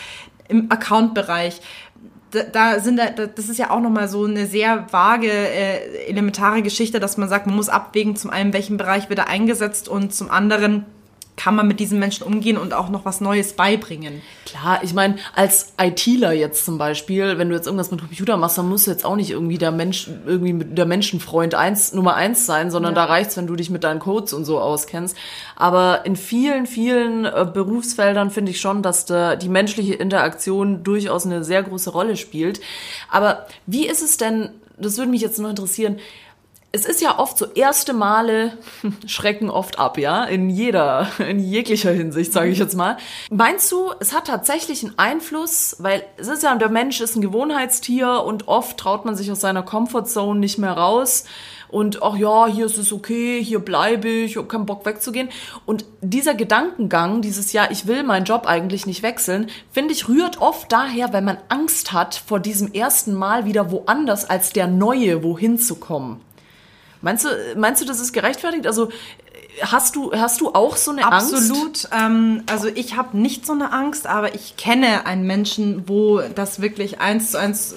[0.48, 1.60] im Accountbereich,
[2.30, 6.62] da, da sind da, das ist ja auch nochmal so eine sehr vage, äh, elementare
[6.62, 10.14] Geschichte, dass man sagt, man muss abwägen, zum einen, welchen Bereich wird er eingesetzt und
[10.14, 10.84] zum anderen,
[11.38, 14.20] kann man mit diesen Menschen umgehen und auch noch was Neues beibringen.
[14.44, 18.58] Klar, ich meine, als ITler jetzt zum Beispiel, wenn du jetzt irgendwas mit Computer machst,
[18.58, 22.44] dann musst du jetzt auch nicht irgendwie der Mensch, irgendwie der Menschenfreund eins, Nummer eins
[22.44, 23.02] sein, sondern ja.
[23.02, 25.16] da reicht's, wenn du dich mit deinen Codes und so auskennst.
[25.54, 31.24] Aber in vielen, vielen äh, Berufsfeldern finde ich schon, dass da die menschliche Interaktion durchaus
[31.24, 32.60] eine sehr große Rolle spielt.
[33.10, 35.98] Aber wie ist es denn, das würde mich jetzt noch interessieren,
[36.70, 38.58] es ist ja oft so, erste Male
[39.06, 42.98] schrecken oft ab, ja, in jeder, in jeglicher Hinsicht, sage ich jetzt mal.
[43.30, 47.22] Meinst du, es hat tatsächlich einen Einfluss, weil es ist ja, der Mensch ist ein
[47.22, 51.24] Gewohnheitstier und oft traut man sich aus seiner Comfortzone nicht mehr raus
[51.68, 55.28] und ach ja, hier ist es okay, hier bleibe ich, ich habe keinen Bock wegzugehen.
[55.66, 60.40] Und dieser Gedankengang, dieses ja, ich will meinen Job eigentlich nicht wechseln, finde ich, rührt
[60.40, 65.22] oft daher, wenn man Angst hat, vor diesem ersten Mal wieder woanders als der neue
[65.22, 66.20] wohin zu kommen.
[67.00, 68.66] Meinst du, meinst du, das ist gerechtfertigt?
[68.66, 68.90] Also
[69.62, 71.66] hast du, hast du auch so eine Absolut.
[71.66, 71.86] Angst?
[71.86, 71.88] Absolut.
[71.92, 76.60] Ähm, also ich habe nicht so eine Angst, aber ich kenne einen Menschen, wo das
[76.60, 77.76] wirklich eins zu eins äh,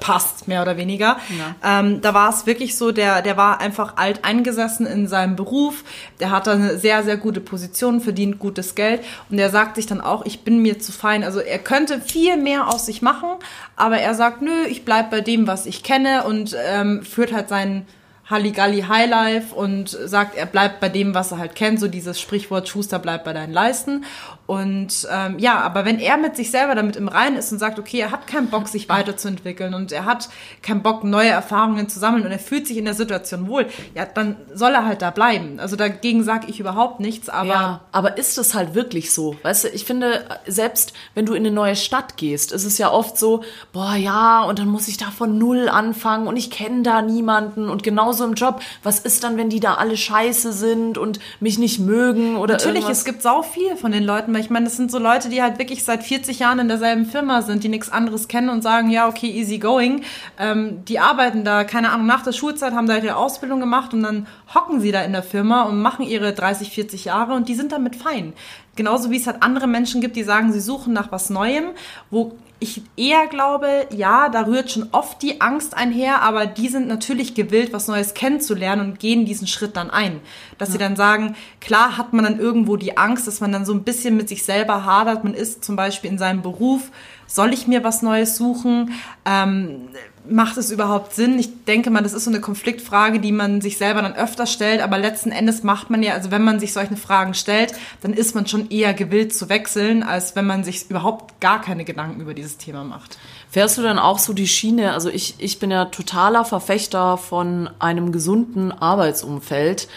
[0.00, 1.18] passt, mehr oder weniger.
[1.62, 1.80] Ja.
[1.80, 5.84] Ähm, da war es wirklich so, der, der war einfach alt eingesessen in seinem Beruf,
[6.18, 10.00] der hat eine sehr, sehr gute Position, verdient gutes Geld und der sagt sich dann
[10.00, 11.22] auch, ich bin mir zu fein.
[11.22, 13.28] Also er könnte viel mehr aus sich machen,
[13.76, 17.48] aber er sagt, nö, ich bleib bei dem, was ich kenne und ähm, führt halt
[17.48, 17.86] seinen
[18.30, 22.68] Halligalli Highlife und sagt, er bleibt bei dem, was er halt kennt, so dieses Sprichwort
[22.68, 24.04] Schuster bleibt bei deinen Leisten.
[24.52, 27.78] Und ähm, ja, aber wenn er mit sich selber damit im Reinen ist und sagt,
[27.78, 30.28] okay, er hat keinen Bock, sich weiterzuentwickeln und er hat
[30.60, 34.04] keinen Bock, neue Erfahrungen zu sammeln und er fühlt sich in der Situation wohl, ja,
[34.04, 35.58] dann soll er halt da bleiben.
[35.58, 37.48] Also dagegen sage ich überhaupt nichts, aber.
[37.48, 39.36] Ja, aber ist es halt wirklich so?
[39.42, 42.92] Weißt du, ich finde, selbst wenn du in eine neue Stadt gehst, ist es ja
[42.92, 46.82] oft so, boah, ja, und dann muss ich da von null anfangen und ich kenne
[46.82, 50.98] da niemanden und genauso im Job, was ist dann, wenn die da alle scheiße sind
[50.98, 52.98] und mich nicht mögen oder Natürlich, irgendwas?
[52.98, 55.42] es gibt sau viel von den Leuten, weil ich meine, das sind so Leute, die
[55.42, 58.90] halt wirklich seit 40 Jahren in derselben Firma sind, die nichts anderes kennen und sagen,
[58.90, 60.02] ja, okay, easy going.
[60.38, 64.02] Ähm, die arbeiten da, keine Ahnung, nach der Schulzeit haben da ihre Ausbildung gemacht und
[64.02, 67.54] dann hocken sie da in der Firma und machen ihre 30, 40 Jahre und die
[67.54, 68.32] sind damit fein.
[68.76, 71.66] Genauso wie es halt andere Menschen gibt, die sagen, sie suchen nach was Neuem,
[72.10, 76.86] wo ich eher glaube, ja, da rührt schon oft die Angst einher, aber die sind
[76.86, 80.20] natürlich gewillt, was Neues kennenzulernen und gehen diesen Schritt dann ein.
[80.58, 80.72] Dass ja.
[80.72, 83.82] sie dann sagen, klar hat man dann irgendwo die Angst, dass man dann so ein
[83.82, 85.24] bisschen mit sich selber hadert.
[85.24, 86.90] Man ist zum Beispiel in seinem Beruf,
[87.26, 88.92] soll ich mir was Neues suchen?
[89.24, 89.88] Ähm,
[90.28, 91.38] macht es überhaupt Sinn?
[91.38, 94.80] Ich denke mal, das ist so eine Konfliktfrage, die man sich selber dann öfter stellt,
[94.80, 98.34] aber letzten Endes macht man ja, also wenn man sich solche Fragen stellt, dann ist
[98.34, 102.34] man schon eher gewillt zu wechseln, als wenn man sich überhaupt gar keine Gedanken über
[102.34, 103.18] dieses Thema macht.
[103.50, 104.92] Fährst du dann auch so die Schiene?
[104.92, 109.88] Also ich, ich bin ja totaler Verfechter von einem gesunden Arbeitsumfeld.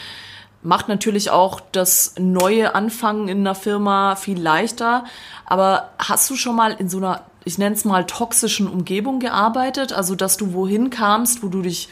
[0.64, 5.06] Macht natürlich auch das neue Anfangen in einer Firma viel leichter.
[5.46, 9.94] Aber hast du schon mal in so einer ich nenne es mal, toxischen Umgebung gearbeitet?
[9.94, 11.90] Also, dass du wohin kamst, wo du dich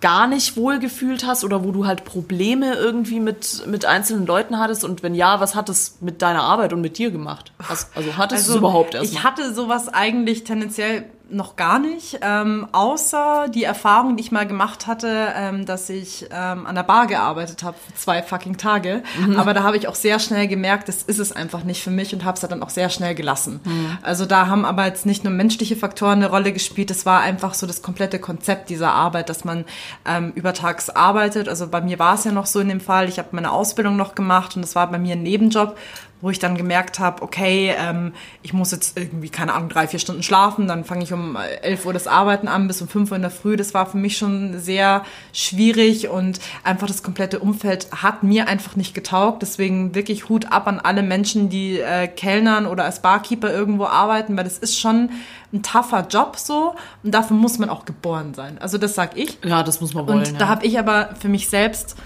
[0.00, 4.58] gar nicht wohl gefühlt hast oder wo du halt Probleme irgendwie mit, mit einzelnen Leuten
[4.58, 4.84] hattest?
[4.84, 7.52] Und wenn ja, was hat es mit deiner Arbeit und mit dir gemacht?
[7.58, 9.12] Was, also hattest also, du es überhaupt erst?
[9.12, 14.46] Ich hatte sowas eigentlich tendenziell noch gar nicht, ähm, außer die Erfahrung, die ich mal
[14.46, 19.02] gemacht hatte, ähm, dass ich ähm, an der Bar gearbeitet habe für zwei fucking Tage.
[19.18, 19.36] Mhm.
[19.36, 22.14] Aber da habe ich auch sehr schnell gemerkt, das ist es einfach nicht für mich
[22.14, 23.60] und habe es dann auch sehr schnell gelassen.
[23.64, 23.98] Mhm.
[24.02, 27.54] Also da haben aber jetzt nicht nur menschliche Faktoren eine Rolle gespielt, es war einfach
[27.54, 29.64] so das komplette Konzept dieser Arbeit, dass man
[30.06, 31.48] ähm, übertags arbeitet.
[31.48, 33.96] Also bei mir war es ja noch so in dem Fall, ich habe meine Ausbildung
[33.96, 35.76] noch gemacht und das war bei mir ein Nebenjob
[36.20, 40.00] wo ich dann gemerkt habe, okay, ähm, ich muss jetzt irgendwie, keine Ahnung, drei, vier
[40.00, 43.16] Stunden schlafen, dann fange ich um elf Uhr das Arbeiten an bis um fünf Uhr
[43.16, 43.56] in der Früh.
[43.56, 48.76] Das war für mich schon sehr schwierig und einfach das komplette Umfeld hat mir einfach
[48.76, 49.42] nicht getaugt.
[49.42, 54.36] Deswegen wirklich Hut ab an alle Menschen, die äh, Kellnern oder als Barkeeper irgendwo arbeiten,
[54.36, 55.10] weil das ist schon
[55.52, 58.58] ein tougher Job so und dafür muss man auch geboren sein.
[58.58, 59.38] Also das sag ich.
[59.44, 60.18] Ja, das muss man wollen.
[60.18, 61.96] Und da habe ich aber für mich selbst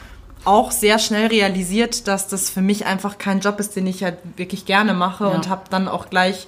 [0.45, 4.19] auch sehr schnell realisiert, dass das für mich einfach kein Job ist, den ich halt
[4.37, 5.31] wirklich gerne mache ja.
[5.31, 6.47] und habe dann auch gleich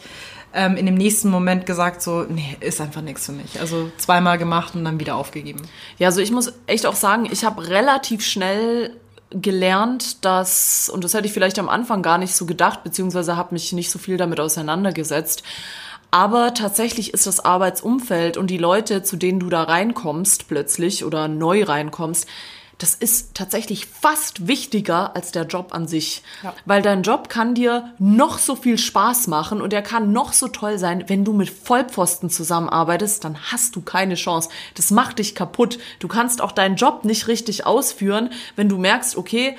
[0.52, 3.60] ähm, in dem nächsten Moment gesagt, so, nee, ist einfach nichts für mich.
[3.60, 5.62] Also zweimal gemacht und dann wieder aufgegeben.
[5.98, 8.96] Ja, also ich muss echt auch sagen, ich habe relativ schnell
[9.30, 13.54] gelernt, dass, und das hätte ich vielleicht am Anfang gar nicht so gedacht, beziehungsweise habe
[13.54, 15.42] mich nicht so viel damit auseinandergesetzt,
[16.12, 21.26] aber tatsächlich ist das Arbeitsumfeld und die Leute, zu denen du da reinkommst plötzlich oder
[21.26, 22.28] neu reinkommst,
[22.78, 26.22] das ist tatsächlich fast wichtiger als der Job an sich.
[26.42, 26.54] Ja.
[26.64, 30.48] Weil dein Job kann dir noch so viel Spaß machen und er kann noch so
[30.48, 34.48] toll sein, wenn du mit Vollpfosten zusammenarbeitest, dann hast du keine Chance.
[34.74, 35.78] Das macht dich kaputt.
[36.00, 39.56] Du kannst auch deinen Job nicht richtig ausführen, wenn du merkst, okay,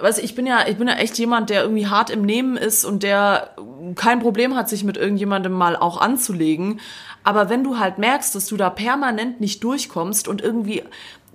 [0.00, 2.84] weißt ich bin ja, ich bin ja echt jemand, der irgendwie hart im Nehmen ist
[2.84, 3.50] und der
[3.96, 6.80] kein Problem hat, sich mit irgendjemandem mal auch anzulegen.
[7.24, 10.84] Aber wenn du halt merkst, dass du da permanent nicht durchkommst und irgendwie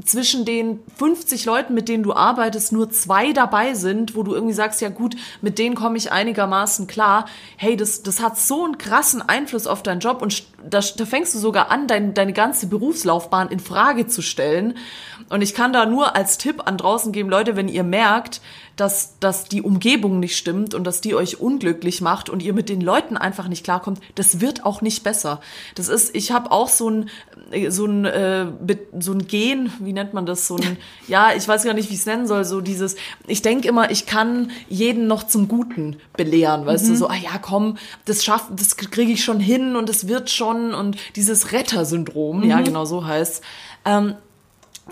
[0.03, 4.53] zwischen den 50 Leuten, mit denen du arbeitest, nur zwei dabei sind, wo du irgendwie
[4.53, 7.25] sagst, ja gut, mit denen komme ich einigermaßen klar.
[7.57, 11.35] Hey, das, das hat so einen krassen Einfluss auf deinen Job und da, da fängst
[11.35, 14.75] du sogar an, dein, deine ganze Berufslaufbahn in Frage zu stellen.
[15.29, 18.41] Und ich kann da nur als Tipp an draußen geben, Leute, wenn ihr merkt,
[18.75, 22.69] dass, dass die Umgebung nicht stimmt und dass die euch unglücklich macht und ihr mit
[22.69, 25.41] den Leuten einfach nicht klarkommt, das wird auch nicht besser.
[25.75, 27.09] Das ist, ich habe auch so ein,
[27.69, 28.47] so ein, äh,
[28.99, 31.93] so ein Gen, wie nennt man das, so ein, ja, ich weiß gar nicht, wie
[31.93, 32.95] ich es nennen soll, so dieses,
[33.27, 36.89] ich denke immer, ich kann jeden noch zum Guten belehren, weißt mhm.
[36.89, 40.29] du, so, ah ja, komm, das schafft, das kriege ich schon hin und es wird
[40.29, 42.49] schon und dieses Rettersyndrom, mhm.
[42.49, 43.43] ja, genau so heißt
[43.85, 44.15] ähm,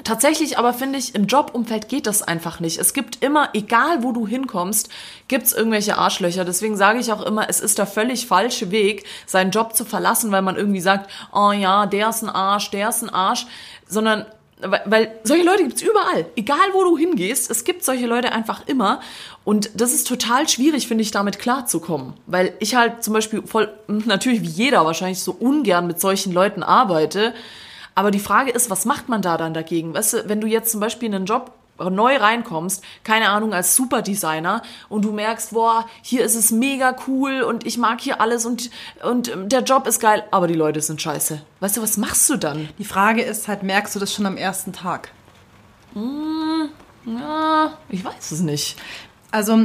[0.06, 2.80] Tatsächlich aber finde ich, im Jobumfeld geht das einfach nicht.
[2.80, 4.90] Es gibt immer, egal wo du hinkommst,
[5.28, 6.46] gibt's irgendwelche Arschlöcher.
[6.46, 10.32] Deswegen sage ich auch immer, es ist der völlig falsche Weg, seinen Job zu verlassen,
[10.32, 13.48] weil man irgendwie sagt, oh ja, der ist ein Arsch, der ist ein Arsch.
[13.86, 14.26] Sondern,
[14.62, 16.26] weil, solche Leute gibt's überall.
[16.38, 19.02] Egal wo du hingehst, es gibt solche Leute einfach immer.
[19.44, 22.14] Und das ist total schwierig, finde ich, damit klarzukommen.
[22.28, 26.64] Weil ich halt zum Beispiel voll, natürlich wie jeder wahrscheinlich so ungern mit solchen Leuten
[26.64, 27.34] arbeite.
[28.02, 29.94] Aber die Frage ist, was macht man da dann dagegen?
[29.94, 33.76] Weißt du, wenn du jetzt zum Beispiel in einen Job neu reinkommst, keine Ahnung, als
[33.76, 38.48] Superdesigner und du merkst, boah, hier ist es mega cool und ich mag hier alles
[38.48, 38.72] und,
[39.04, 41.44] und der Job ist geil, aber die Leute sind scheiße.
[41.60, 42.70] Weißt du, was machst du dann?
[42.80, 45.12] Die Frage ist halt, merkst du das schon am ersten Tag?
[45.94, 46.70] Hm,
[47.06, 48.78] ja, ich weiß es nicht.
[49.30, 49.60] Also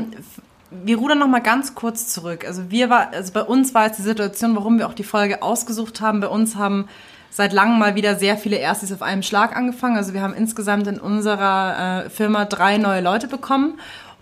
[0.70, 2.44] wir rudern noch mal ganz kurz zurück.
[2.44, 5.40] Also wir war, also bei uns war jetzt die Situation, warum wir auch die Folge
[5.40, 6.20] ausgesucht haben.
[6.20, 6.86] Bei uns haben
[7.30, 9.96] seit langem mal wieder sehr viele Erstis auf einem Schlag angefangen.
[9.96, 13.78] Also wir haben insgesamt in unserer äh, Firma drei neue Leute bekommen.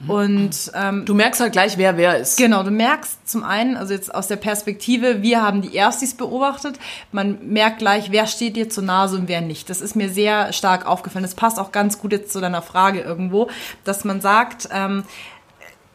[0.07, 2.37] Und ähm, du merkst halt gleich, wer wer ist.
[2.37, 6.79] Genau, du merkst zum einen, also jetzt aus der Perspektive, wir haben die Erstis beobachtet,
[7.13, 9.71] man merkt gleich, wer steht dir zur Nase und wer nicht.
[9.71, 11.23] Das ist mir sehr stark aufgefallen.
[11.23, 13.49] Das passt auch ganz gut jetzt zu deiner Frage irgendwo,
[13.85, 15.05] dass man sagt, ähm,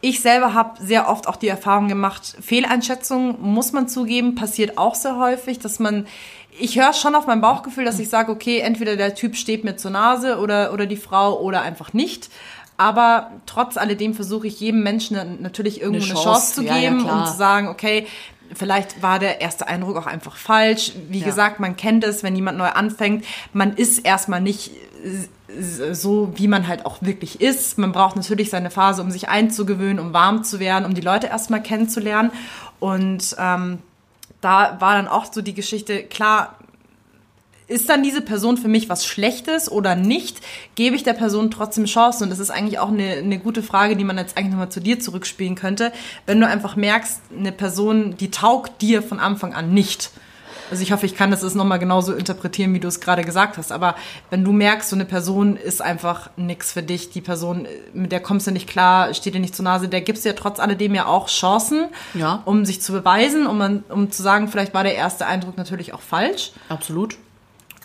[0.02, 4.96] ich selber habe sehr oft auch die Erfahrung gemacht, Fehleinschätzungen, muss man zugeben, passiert auch
[4.96, 6.08] sehr häufig, dass man
[6.60, 9.78] ich höre schon auf mein Bauchgefühl, dass ich sage, okay, entweder der Typ steht mir
[9.78, 12.30] zur Nase oder, oder die Frau oder einfach nicht.
[12.78, 17.06] Aber trotz alledem versuche ich jedem Menschen natürlich irgendwo eine Chance, eine Chance zu geben
[17.06, 18.08] ja, und zu sagen, okay,
[18.54, 20.94] vielleicht war der erste Eindruck auch einfach falsch.
[21.10, 21.26] Wie ja.
[21.26, 23.26] gesagt, man kennt es, wenn jemand neu anfängt.
[23.52, 24.72] Man ist erstmal nicht
[25.92, 27.78] so, wie man halt auch wirklich ist.
[27.78, 31.28] Man braucht natürlich seine Phase, um sich einzugewöhnen, um warm zu werden, um die Leute
[31.28, 32.32] erstmal kennenzulernen.
[32.80, 33.80] Und ähm,
[34.42, 36.56] da war dann auch so die Geschichte, klar,
[37.70, 40.42] ist dann diese Person für mich was Schlechtes oder nicht?
[40.74, 42.24] Gebe ich der Person trotzdem Chancen?
[42.24, 44.80] Und das ist eigentlich auch eine, eine gute Frage, die man jetzt eigentlich nochmal zu
[44.80, 45.92] dir zurückspielen könnte.
[46.26, 50.10] Wenn du einfach merkst, eine Person, die taugt dir von Anfang an nicht
[50.70, 53.58] also ich hoffe, ich kann das jetzt nochmal genauso interpretieren, wie du es gerade gesagt
[53.58, 53.72] hast.
[53.72, 53.96] Aber
[54.30, 58.20] wenn du merkst, so eine Person ist einfach nichts für dich, die Person, mit der
[58.20, 60.96] kommst du nicht klar, steht dir nicht zur Nase, der gibst du ja trotz alledem
[60.96, 62.42] ja auch Chancen, ja.
[62.46, 66.02] um sich zu beweisen, um, um zu sagen, vielleicht war der erste Eindruck natürlich auch
[66.02, 66.52] falsch.
[66.70, 67.18] Absolut.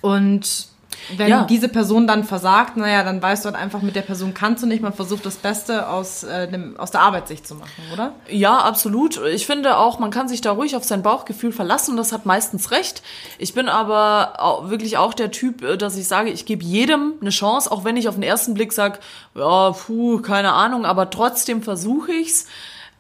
[0.01, 0.74] Und
[1.17, 1.45] wenn ja.
[1.45, 4.67] diese Person dann versagt, naja, dann weißt du halt einfach, mit der Person kannst du
[4.67, 4.83] nicht.
[4.83, 8.13] Man versucht das Beste aus, äh, dem, aus der Arbeitssicht zu machen, oder?
[8.29, 9.21] Ja, absolut.
[9.27, 11.97] Ich finde auch, man kann sich da ruhig auf sein Bauchgefühl verlassen.
[11.97, 13.03] Das hat meistens recht.
[13.39, 17.15] Ich bin aber auch wirklich auch der Typ, äh, dass ich sage, ich gebe jedem
[17.21, 18.99] eine Chance, auch wenn ich auf den ersten Blick sage,
[19.35, 22.47] ja, puh, keine Ahnung, aber trotzdem versuche ich's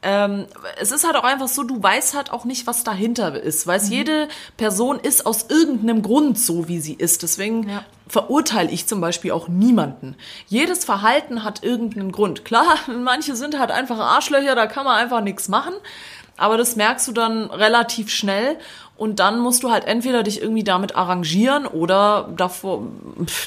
[0.04, 0.46] ähm,
[0.78, 3.66] es ist halt auch einfach so, du weißt halt auch nicht, was dahinter ist.
[3.66, 3.92] Weißt, mhm.
[3.92, 7.22] jede Person ist aus irgendeinem Grund so, wie sie ist.
[7.22, 7.84] Deswegen ja.
[8.06, 10.14] verurteile ich zum Beispiel auch niemanden.
[10.46, 12.44] Jedes Verhalten hat irgendeinen Grund.
[12.44, 15.74] Klar, manche sind halt einfach Arschlöcher, da kann man einfach nichts machen.
[16.36, 18.58] Aber das merkst du dann relativ schnell
[18.96, 22.86] und dann musst du halt entweder dich irgendwie damit arrangieren oder davor,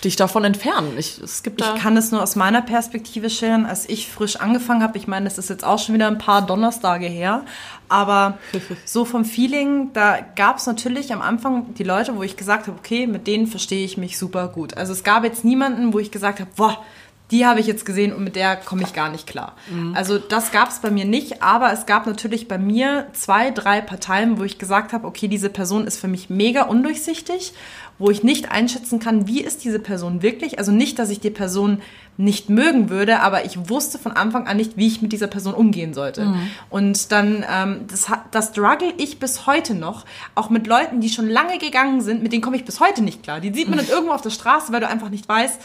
[0.04, 0.96] dich davon entfernen.
[0.98, 4.84] Ich, es gibt ich kann es nur aus meiner Perspektive schildern, als ich frisch angefangen
[4.84, 4.98] habe.
[4.98, 7.44] Ich meine, das ist jetzt auch schon wieder ein paar Donnerstage her.
[7.88, 8.38] Aber
[8.86, 12.78] so vom Feeling, da gab es natürlich am Anfang die Leute, wo ich gesagt habe,
[12.78, 14.76] okay, mit denen verstehe ich mich super gut.
[14.76, 16.84] Also es gab jetzt niemanden, wo ich gesagt habe, boah,
[17.32, 19.54] die habe ich jetzt gesehen und mit der komme ich gar nicht klar.
[19.70, 19.94] Mhm.
[19.96, 23.82] Also das gab es bei mir nicht, aber es gab natürlich bei mir zwei, drei
[23.82, 27.54] Parteien, wo ich gesagt habe, okay, diese Person ist für mich mega undurchsichtig,
[28.00, 30.58] wo ich nicht einschätzen kann, wie ist diese Person wirklich.
[30.60, 31.82] Also nicht, dass ich die Person
[32.16, 35.54] nicht mögen würde, aber ich wusste von Anfang an nicht, wie ich mit dieser Person
[35.54, 36.26] umgehen sollte.
[36.26, 36.50] Mhm.
[36.70, 41.30] Und dann, ähm, das, das struggle ich bis heute noch, auch mit Leuten, die schon
[41.30, 43.40] lange gegangen sind, mit denen komme ich bis heute nicht klar.
[43.40, 45.60] Die sieht man dann irgendwo auf der Straße, weil du einfach nicht weißt,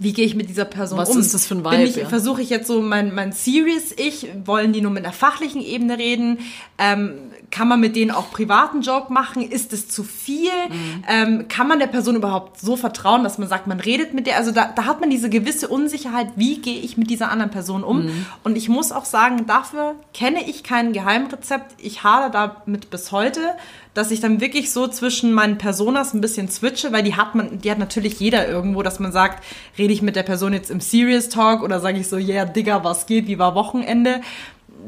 [0.00, 1.18] wie gehe ich mit dieser Person Was um?
[1.18, 1.82] Was ist das für ein Vibe?
[1.82, 2.08] Ich, ja?
[2.08, 6.38] Versuche ich jetzt so mein, mein Serious-Ich, wollen die nur mit einer fachlichen Ebene reden?
[6.78, 7.12] Ähm,
[7.50, 9.42] kann man mit denen auch privaten Joke machen?
[9.42, 10.50] Ist es zu viel?
[10.68, 11.04] Mhm.
[11.08, 14.36] Ähm, kann man der Person überhaupt so vertrauen, dass man sagt, man redet mit der?
[14.36, 17.82] Also da, da hat man diese gewisse Unsicherheit, wie gehe ich mit dieser anderen Person
[17.82, 18.04] um?
[18.04, 18.26] Mhm.
[18.44, 21.74] Und ich muss auch sagen, dafür kenne ich kein Geheimrezept.
[21.78, 23.40] Ich hadere damit bis heute
[23.94, 27.60] dass ich dann wirklich so zwischen meinen Personas ein bisschen switche, weil die hat man,
[27.60, 29.44] die hat natürlich jeder irgendwo, dass man sagt,
[29.78, 32.84] rede ich mit der Person jetzt im Serious Talk oder sage ich so, yeah, Digga,
[32.84, 34.20] was geht, wie war Wochenende?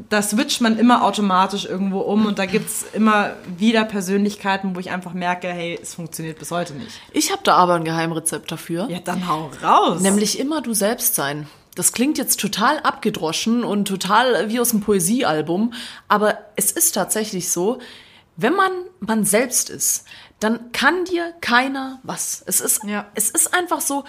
[0.09, 4.91] Da switcht man immer automatisch irgendwo um und da gibt's immer wieder Persönlichkeiten, wo ich
[4.91, 6.91] einfach merke, hey, es funktioniert bis heute nicht.
[7.11, 8.87] Ich habe da aber ein Geheimrezept dafür.
[8.89, 10.01] Ja, dann hau raus.
[10.01, 11.47] Nämlich immer du selbst sein.
[11.75, 15.73] Das klingt jetzt total abgedroschen und total wie aus einem Poesiealbum,
[16.07, 17.79] aber es ist tatsächlich so,
[18.35, 20.05] wenn man man selbst ist,
[20.39, 22.43] dann kann dir keiner was.
[22.45, 23.05] Es ist, Ja.
[23.15, 24.03] es ist einfach so,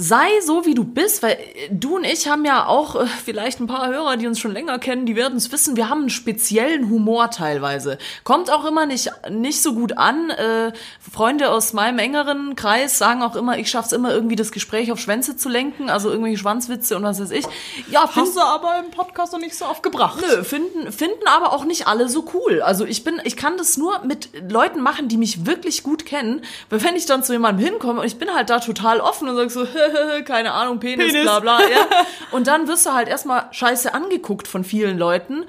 [0.00, 3.58] sei so, wie du bist, weil äh, du und ich haben ja auch äh, vielleicht
[3.60, 6.10] ein paar Hörer, die uns schon länger kennen, die werden es wissen, wir haben einen
[6.10, 7.98] speziellen Humor teilweise.
[8.22, 10.30] Kommt auch immer nicht, nicht so gut an.
[10.30, 10.72] Äh,
[11.12, 15.00] Freunde aus meinem engeren Kreis sagen auch immer, ich schaff's immer irgendwie das Gespräch auf
[15.00, 17.44] Schwänze zu lenken, also irgendwelche Schwanzwitze und was weiß ich.
[17.90, 20.20] Ja, find, Hast du aber im Podcast noch nicht so oft gebracht.
[20.20, 22.62] Nö, finden, finden aber auch nicht alle so cool.
[22.62, 26.42] Also ich bin, ich kann das nur mit Leuten machen, die mich wirklich gut kennen.
[26.70, 29.34] Weil wenn ich dann zu jemandem hinkomme und ich bin halt da total offen und
[29.34, 29.66] sag so,
[30.24, 31.22] keine Ahnung, Penis, Penis.
[31.22, 31.86] bla bla, ja.
[32.30, 35.44] Und dann wirst du halt erstmal scheiße angeguckt von vielen Leuten.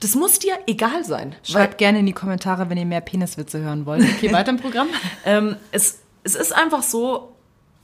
[0.00, 1.34] Das muss dir egal sein.
[1.42, 4.02] Schreibt gerne in die Kommentare, wenn ihr mehr Peniswitze hören wollt.
[4.02, 4.88] Okay, weiter im Programm.
[5.24, 7.34] Ähm, es, es ist einfach so,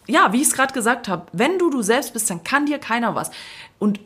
[0.06, 2.78] ja, wie ich es gerade gesagt habe, wenn du du selbst bist, dann kann dir
[2.78, 3.30] keiner was.
[3.78, 4.00] Und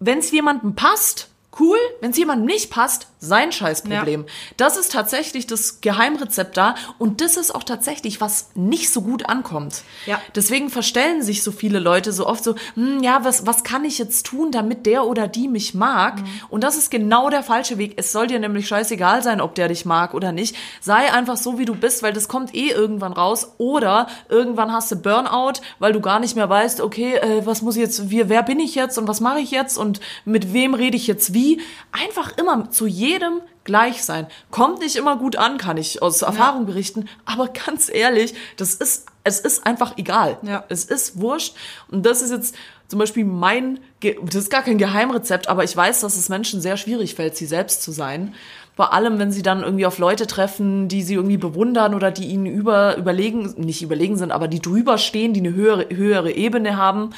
[0.00, 1.29] wenn es jemandem passt,
[1.60, 1.78] cool.
[2.00, 4.24] Wenn es jemandem nicht passt, sein Scheißproblem.
[4.56, 6.74] Das ist tatsächlich das Geheimrezept da.
[6.98, 9.82] Und das ist auch tatsächlich, was nicht so gut ankommt.
[10.06, 10.20] Ja.
[10.34, 13.98] Deswegen verstellen sich so viele Leute so oft so, hm, ja, was, was kann ich
[13.98, 16.20] jetzt tun, damit der oder die mich mag?
[16.48, 17.94] Und das ist genau der falsche Weg.
[17.96, 20.56] Es soll dir nämlich scheißegal sein, ob der dich mag oder nicht.
[20.80, 23.52] Sei einfach so, wie du bist, weil das kommt eh irgendwann raus.
[23.58, 27.76] Oder irgendwann hast du Burnout, weil du gar nicht mehr weißt, okay, äh, was muss
[27.76, 30.74] ich jetzt, wie, wer bin ich jetzt und was mache ich jetzt und mit wem
[30.74, 31.49] rede ich jetzt wie?
[31.92, 34.26] Einfach immer zu jedem gleich sein.
[34.50, 37.08] Kommt nicht immer gut an, kann ich aus Erfahrung berichten.
[37.24, 40.38] Aber ganz ehrlich, das ist, es ist einfach egal.
[40.42, 40.64] Ja.
[40.68, 41.54] Es ist wurscht.
[41.90, 42.54] Und das ist jetzt
[42.88, 46.60] zum Beispiel mein, Ge das ist gar kein Geheimrezept, aber ich weiß, dass es Menschen
[46.60, 48.34] sehr schwierig fällt, sie selbst zu sein.
[48.74, 52.26] Vor allem, wenn sie dann irgendwie auf Leute treffen, die sie irgendwie bewundern oder die
[52.26, 56.76] ihnen über, überlegen, nicht überlegen sind, aber die drüber stehen, die eine höhere, höhere Ebene
[56.76, 57.10] haben.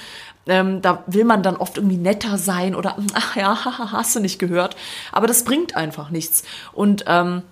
[0.47, 4.39] Ähm, da will man dann oft irgendwie netter sein oder, ach ja, hast du nicht
[4.39, 4.77] gehört.
[5.13, 6.43] Aber das bringt einfach nichts.
[6.73, 7.43] Und ähm,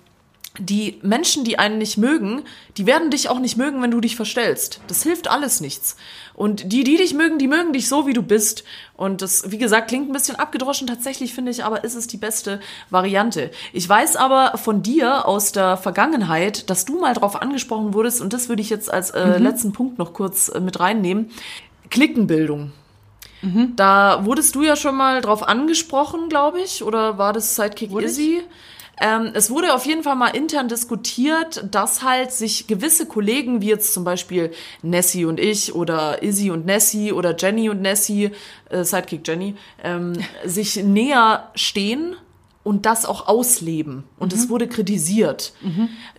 [0.59, 2.43] die Menschen, die einen nicht mögen,
[2.75, 4.81] die werden dich auch nicht mögen, wenn du dich verstellst.
[4.87, 5.95] Das hilft alles nichts.
[6.33, 8.65] Und die, die dich mögen, die mögen dich so, wie du bist.
[8.97, 10.87] Und das, wie gesagt, klingt ein bisschen abgedroschen.
[10.87, 13.51] Tatsächlich finde ich aber, ist es die beste Variante.
[13.71, 18.33] Ich weiß aber von dir aus der Vergangenheit, dass du mal drauf angesprochen wurdest, und
[18.33, 21.31] das würde ich jetzt als äh, letzten Punkt noch kurz äh, mit reinnehmen.
[21.89, 22.73] Klickenbildung.
[23.75, 28.05] Da wurdest du ja schon mal drauf angesprochen, glaube ich, oder war das Sidekick Wurde?
[28.05, 28.43] Izzy?
[29.01, 33.69] Ähm, es wurde auf jeden Fall mal intern diskutiert, dass halt sich gewisse Kollegen, wie
[33.69, 34.51] jetzt zum Beispiel
[34.83, 38.29] Nessie und ich oder Izzy und Nessie oder Jenny und Nessie,
[38.69, 40.13] äh, Sidekick Jenny, ähm,
[40.45, 42.15] sich näher stehen
[42.63, 44.03] und das auch ausleben.
[44.19, 45.53] Und es wurde kritisiert,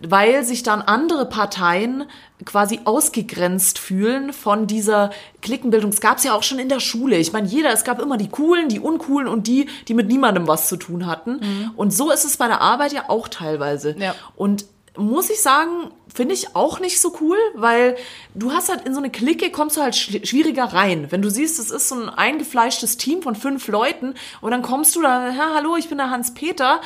[0.01, 2.03] weil sich dann andere Parteien
[2.43, 5.91] quasi ausgegrenzt fühlen von dieser Klickenbildung.
[5.91, 7.17] Es gab es ja auch schon in der Schule.
[7.17, 10.47] Ich meine, jeder, es gab immer die Coolen, die Uncoolen und die, die mit niemandem
[10.47, 11.71] was zu tun hatten.
[11.77, 13.95] Und so ist es bei der Arbeit ja auch teilweise.
[13.97, 14.13] Ja.
[14.35, 17.95] Und muss ich sagen, finde ich auch nicht so cool, weil
[18.35, 21.07] du hast halt in so eine Clique kommst du halt schwieriger rein.
[21.09, 24.95] Wenn du siehst, es ist so ein eingefleischtes Team von fünf Leuten und dann kommst
[24.95, 26.79] du da, hallo, ich bin der Hans-Peter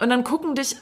[0.00, 0.74] und dann gucken dich,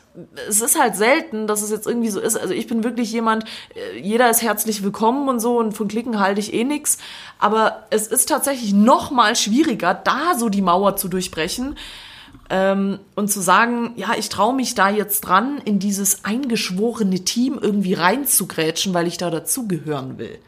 [0.48, 2.38] es ist halt selten, dass es jetzt irgendwie so ist.
[2.38, 6.18] Also ich bin wirklich jemand, äh, jeder ist herzlich willkommen und so und von Klicken
[6.18, 6.96] halte ich eh nix.
[7.38, 11.76] Aber es ist tatsächlich noch mal schwieriger, da so die Mauer zu durchbrechen,
[12.50, 17.58] ähm, und zu sagen, ja, ich traue mich da jetzt dran, in dieses eingeschworene Team
[17.60, 20.38] irgendwie reinzugrätschen, weil ich da dazugehören will.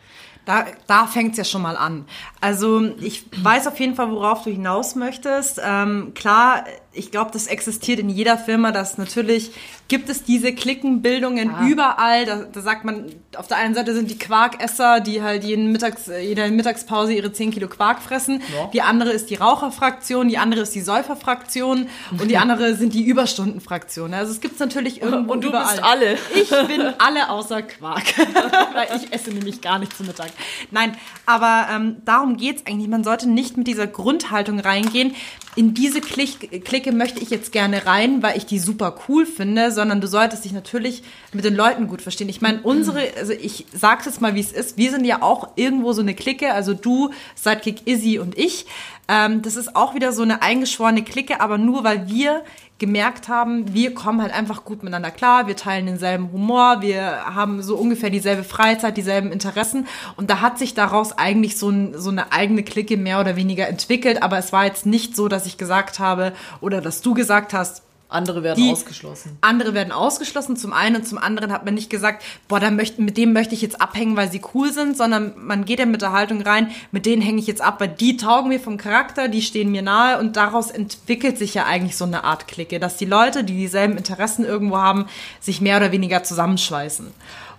[0.45, 2.05] Da, da fängt's ja schon mal an.
[2.41, 5.61] Also ich weiß auf jeden Fall, worauf du hinaus möchtest.
[5.65, 9.53] Ähm, klar, ich glaube, das existiert in jeder Firma, dass natürlich
[9.89, 11.67] gibt es diese Klickenbildungen Ja.
[11.67, 12.27] überall.
[12.27, 16.09] Da, da sagt man, auf der einen Seite sind die Quarkesser, die halt jeden Mittags,
[16.09, 18.43] äh, jede Mittagspause ihre 10 Kilo Quark fressen.
[18.55, 18.67] Ja.
[18.73, 23.05] Die andere ist die Raucherfraktion, die andere ist die Säuferfraktion und die andere sind die
[23.05, 24.15] Überstundenfraktion.
[24.15, 25.67] Also es gibt's natürlich irgendwo Und du überall.
[25.69, 26.15] bist alle.
[26.35, 28.05] Ich bin alle außer Quark.
[28.75, 30.31] Weil ich esse nämlich gar nicht zu Mittag.
[30.71, 32.89] Nein, aber ähm, darum geht's eigentlich.
[32.89, 35.15] Man sollte nicht mit dieser Grundhaltung reingehen.
[35.55, 39.71] In diese Klick Clique möchte ich jetzt gerne rein, weil ich die super cool finde,
[39.71, 41.03] sondern du solltest dich natürlich
[41.35, 42.31] mit den Leuten gut verstehen.
[42.31, 44.79] Ich meine, unsere, also ich sag's jetzt mal, wie es ist.
[44.79, 48.65] Wir sind ja auch irgendwo so eine Clique, also du, Sidekick Izzy und ich.
[49.09, 52.45] Ähm, das ist auch wieder so eine eingeschworene Clique, aber nur weil wir
[52.79, 57.63] gemerkt haben, wir kommen halt einfach gut miteinander klar, wir teilen denselben Humor, wir haben
[57.63, 59.87] so ungefähr dieselbe Freizeit, dieselben Interessen.
[60.17, 63.69] Und da hat sich daraus eigentlich so, ein, so eine eigene Clique mehr oder weniger
[63.69, 67.55] entwickelt, aber es war jetzt nicht so, dass ich gesagt habe oder dass du gesagt
[67.55, 69.37] hast, Andere werden die, ausgeschlossen.
[69.41, 73.03] Andere werden ausgeschlossen zum einen und zum anderen hat man nicht gesagt, boah, da möchte,
[73.03, 76.03] mit dem möchte ich jetzt abhängen, weil sie cool sind, sondern man geht ja mit
[76.03, 79.29] der Haltung rein, mit denen hänge ich jetzt ab, weil die taugen mir vom Charakter,
[79.29, 82.97] die stehen mir nahe und daraus entwickelt sich ja eigentlich so eine Art Clique, dass
[82.97, 85.07] die Leute, die dieselben Interessen irgendwo haben,
[85.41, 87.07] sich mehr oder weniger zusammenschweißen.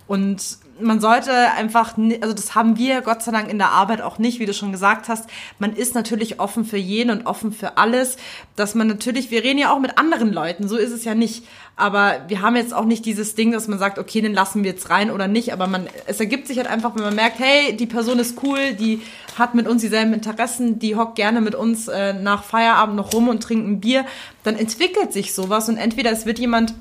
[0.06, 4.18] Und man sollte einfach, also das haben wir Gott sei Dank in der Arbeit auch
[4.18, 5.28] nicht, wie du schon gesagt hast.
[5.58, 8.16] Man ist natürlich offen für jeden und offen für alles.
[8.56, 11.44] Dass man natürlich, wir reden ja auch mit anderen Leuten, so ist es ja nicht.
[11.76, 14.70] Aber wir haben jetzt auch nicht dieses Ding, dass man sagt, okay, den lassen wir
[14.70, 15.52] jetzt rein oder nicht.
[15.52, 18.74] Aber man, es ergibt sich halt einfach, wenn man merkt, hey, die Person ist cool,
[18.74, 19.02] die
[19.38, 23.28] hat mit uns dieselben Interessen, die hockt gerne mit uns äh, nach Feierabend noch rum
[23.28, 24.04] und trinkt ein Bier,
[24.44, 26.74] dann entwickelt sich sowas und entweder es wird jemand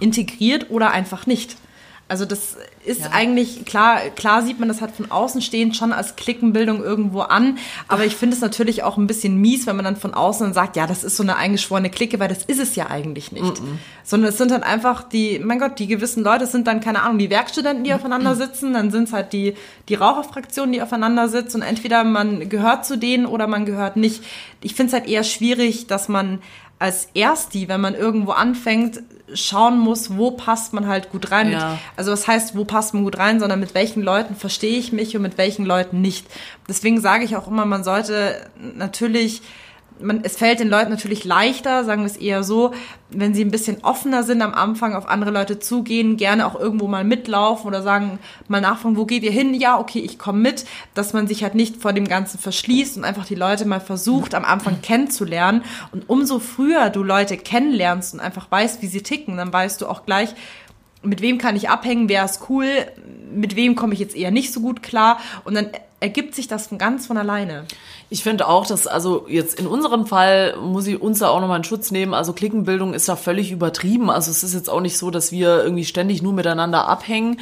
[0.00, 1.56] integriert oder einfach nicht.
[2.12, 3.06] Also das ist ja.
[3.12, 7.56] eigentlich, klar, klar sieht man das halt von außen stehend schon als Klickenbildung irgendwo an,
[7.88, 10.52] aber ich finde es natürlich auch ein bisschen mies, wenn man dann von außen dann
[10.52, 13.62] sagt, ja, das ist so eine eingeschworene Clique, weil das ist es ja eigentlich nicht.
[13.62, 13.78] Mm -mm.
[14.04, 17.16] Sondern es sind dann einfach die, mein Gott, die gewissen Leute, sind dann, keine Ahnung,
[17.16, 19.54] die Werkstudenten, die aufeinander sitzen, dann sind es halt die,
[19.88, 24.22] die Raucherfraktionen, die aufeinander sitzen und entweder man gehört zu denen oder man gehört nicht.
[24.60, 26.42] Ich finde es halt eher schwierig, dass man
[26.82, 29.02] als Ersti, wenn man irgendwo anfängt,
[29.32, 31.52] schauen muss, wo passt man halt gut rein.
[31.52, 31.70] Ja.
[31.70, 34.92] Mit, also was heißt, wo passt man gut rein, sondern mit welchen Leuten verstehe ich
[34.92, 36.26] mich und mit welchen Leuten nicht.
[36.68, 38.34] Deswegen sage ich auch immer, man sollte
[38.76, 39.42] natürlich
[40.02, 42.72] man, es fällt den Leuten natürlich leichter, sagen wir es eher so,
[43.10, 46.88] wenn sie ein bisschen offener sind am Anfang, auf andere Leute zugehen, gerne auch irgendwo
[46.88, 49.54] mal mitlaufen oder sagen, mal nachfragen, wo geht ihr hin?
[49.54, 53.04] Ja, okay, ich komme mit, dass man sich halt nicht vor dem Ganzen verschließt und
[53.04, 55.62] einfach die Leute mal versucht, am Anfang kennenzulernen.
[55.92, 59.86] Und umso früher du Leute kennenlernst und einfach weißt, wie sie ticken, dann weißt du
[59.86, 60.34] auch gleich,
[61.02, 62.66] mit wem kann ich abhängen, wer ist cool,
[63.32, 66.66] mit wem komme ich jetzt eher nicht so gut klar und dann ergibt sich das
[66.66, 67.64] von ganz von alleine.
[68.12, 71.56] Ich finde auch, dass also jetzt in unserem Fall muss ich uns da auch nochmal
[71.56, 72.12] in Schutz nehmen.
[72.12, 74.10] Also Klickenbildung ist da völlig übertrieben.
[74.10, 77.40] Also es ist jetzt auch nicht so, dass wir irgendwie ständig nur miteinander abhängen.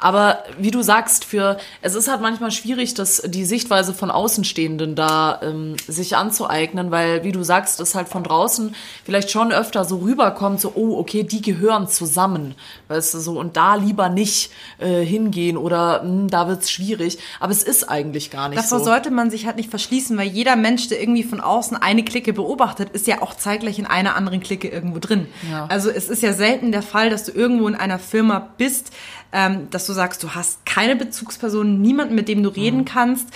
[0.00, 4.94] Aber wie du sagst, für es ist halt manchmal schwierig, dass die Sichtweise von Außenstehenden
[4.94, 8.74] da ähm, sich anzueignen, weil wie du sagst, es halt von draußen
[9.04, 12.54] vielleicht schon öfter so rüberkommt, so oh okay, die gehören zusammen,
[12.88, 17.18] weißt du so und da lieber nicht äh, hingehen oder mh, hm, da wird's schwierig.
[17.40, 18.84] Aber es ist eigentlich gar nicht Davor so.
[18.86, 22.32] sollte man sich halt nicht verschließen, weil jeder Mensch, der irgendwie von außen eine Clique
[22.32, 25.26] beobachtet, ist ja auch zeitgleich in einer anderen Clique irgendwo drin.
[25.50, 25.66] Ja.
[25.66, 28.92] Also es ist ja selten der Fall, dass du irgendwo in einer Firma bist,
[29.32, 32.84] ähm, dass du sagst, du hast keine Bezugsperson, niemanden, mit dem du reden mhm.
[32.84, 33.28] kannst.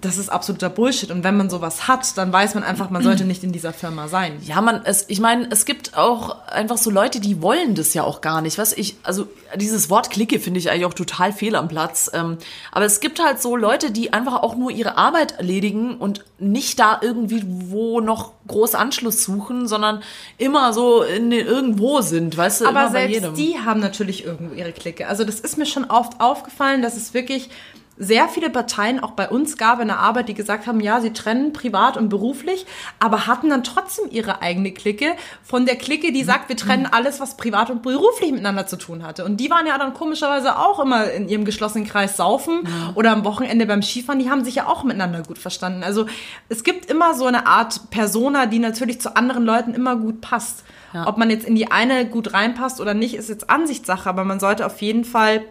[0.00, 1.10] Das ist absoluter Bullshit.
[1.10, 4.08] Und wenn man sowas hat, dann weiß man einfach, man sollte nicht in dieser Firma
[4.08, 4.38] sein.
[4.42, 8.04] Ja, man, es, ich meine, es gibt auch einfach so Leute, die wollen das ja
[8.04, 8.58] auch gar nicht.
[8.58, 12.10] Was ich, also dieses Wort Clique finde ich eigentlich auch total fehl am Platz.
[12.12, 12.38] Ähm,
[12.72, 16.78] aber es gibt halt so Leute, die einfach auch nur ihre Arbeit erledigen und nicht
[16.78, 20.02] da irgendwie wo noch groß Anschluss suchen, sondern
[20.38, 22.66] immer so in den, irgendwo sind, weißt du?
[22.66, 25.08] Aber selbst die haben natürlich irgendwo ihre Clique.
[25.08, 27.50] Also das ist mir schon oft aufgefallen, dass es wirklich
[27.98, 31.12] sehr viele Parteien auch bei uns gab in der Arbeit, die gesagt haben, ja, sie
[31.12, 32.66] trennen privat und beruflich,
[32.98, 37.20] aber hatten dann trotzdem ihre eigene Clique von der Clique, die sagt, wir trennen alles,
[37.20, 39.24] was privat und beruflich miteinander zu tun hatte.
[39.24, 43.24] Und die waren ja dann komischerweise auch immer in ihrem geschlossenen Kreis saufen oder am
[43.24, 45.82] Wochenende beim Skifahren, die haben sich ja auch miteinander gut verstanden.
[45.82, 46.06] Also
[46.48, 50.64] es gibt immer so eine Art Persona, die natürlich zu anderen Leuten immer gut passt.
[50.92, 51.06] Ja.
[51.06, 54.40] Ob man jetzt in die eine gut reinpasst oder nicht, ist jetzt Ansichtssache, aber man
[54.40, 55.42] sollte auf jeden Fall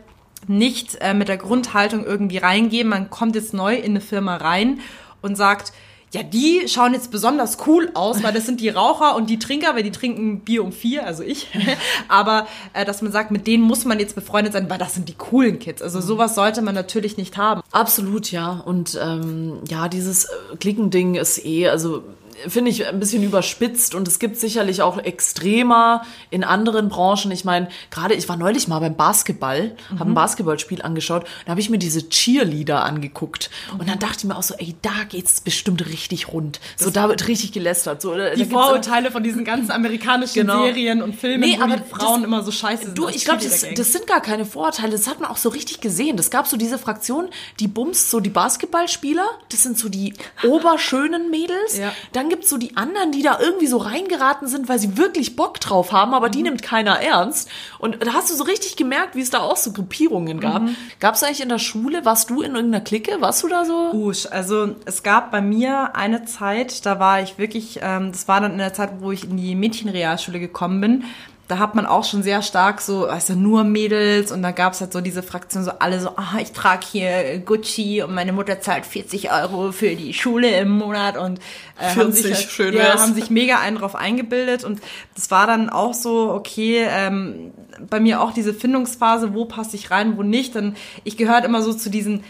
[0.47, 2.87] nicht äh, mit der Grundhaltung irgendwie reingehen.
[2.87, 4.79] Man kommt jetzt neu in eine Firma rein
[5.21, 5.73] und sagt,
[6.15, 9.75] ja, die schauen jetzt besonders cool aus, weil das sind die Raucher und die Trinker,
[9.75, 11.47] weil die trinken Bier um vier, also ich.
[12.07, 15.09] Aber äh, dass man sagt, mit denen muss man jetzt befreundet sein, weil das sind
[15.09, 15.81] die coolen Kids.
[15.81, 17.61] Also sowas sollte man natürlich nicht haben.
[17.71, 18.61] Absolut, ja.
[18.65, 22.03] Und ähm, ja, dieses äh, Klickending ist eh, also
[22.47, 27.31] finde ich ein bisschen überspitzt und es gibt sicherlich auch extremer in anderen Branchen.
[27.31, 29.99] Ich meine, gerade ich war neulich mal beim Basketball, mhm.
[29.99, 34.23] habe ein Basketballspiel angeschaut, da habe ich mir diese Cheerleader angeguckt und dann dachte ich
[34.25, 36.59] mir auch so, ey, da geht's bestimmt richtig rund.
[36.77, 38.01] Das so da wird richtig gelästert.
[38.01, 40.63] So, die Vorurteile von diesen ganzen amerikanischen genau.
[40.63, 42.97] Serien und Filmen, nee, aber Frauen das, immer so scheiße sind.
[42.97, 44.91] Du, ich glaube, das, das, sind gar keine Vorurteile.
[44.91, 46.17] Das hat man auch so richtig gesehen.
[46.17, 47.29] Das gab so diese Fraktion,
[47.59, 49.25] die bumst so die Basketballspieler.
[49.49, 50.13] Das sind so die
[50.43, 51.77] oberschönen Mädels.
[51.77, 51.93] Ja.
[52.11, 55.35] Dann dann gibt's so die anderen, die da irgendwie so reingeraten sind, weil sie wirklich
[55.35, 56.45] Bock drauf haben, aber die mhm.
[56.45, 57.49] nimmt keiner ernst.
[57.77, 60.63] Und da hast du so richtig gemerkt, wie es da auch so Gruppierungen gab.
[60.63, 60.75] Mhm.
[60.99, 63.21] Gab's eigentlich in der Schule, warst du in irgendeiner Clique?
[63.21, 63.91] Warst du da so?
[63.91, 68.41] Usch, also es gab bei mir eine Zeit, da war ich wirklich, ähm, das war
[68.41, 71.03] dann in der Zeit, wo ich in die Mädchenrealschule gekommen bin
[71.47, 74.81] da hat man auch schon sehr stark so, also nur Mädels und da gab es
[74.81, 78.61] halt so diese Fraktion, so alle so, ah, ich trage hier Gucci und meine Mutter
[78.61, 81.39] zahlt 40 Euro für die Schule im Monat und
[81.79, 83.01] äh, 40, haben, sich halt, schön ja, wär's.
[83.01, 84.81] haben sich mega einen drauf eingebildet und
[85.13, 87.51] das war dann auch so, okay, ähm,
[87.89, 91.61] bei mir auch diese Findungsphase, wo passe ich rein, wo nicht, dann ich gehört immer
[91.61, 92.23] so zu diesen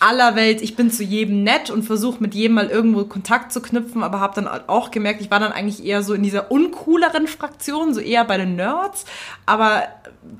[0.00, 3.62] aller Welt, ich bin zu jedem nett und versuche mit jedem mal irgendwo Kontakt zu
[3.62, 7.26] knüpfen, aber habe dann auch gemerkt, ich war dann eigentlich eher so in dieser uncooleren
[7.26, 9.04] Fraktion, so eher bei den Nerds,
[9.46, 9.84] aber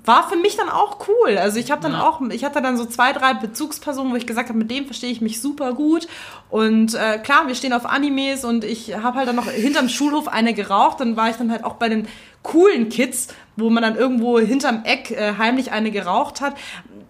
[0.05, 1.36] war für mich dann auch cool.
[1.36, 4.48] Also ich habe dann auch, ich hatte dann so zwei, drei Bezugspersonen, wo ich gesagt
[4.48, 6.09] habe, mit dem verstehe ich mich super gut.
[6.50, 10.28] Und äh, klar, wir stehen auf Animes und ich habe halt dann noch hinterm Schulhof
[10.28, 11.00] eine geraucht.
[11.00, 12.09] Dann war ich dann halt auch bei den
[12.42, 16.55] coolen Kids, wo man dann irgendwo hinterm Eck äh, heimlich eine geraucht hat.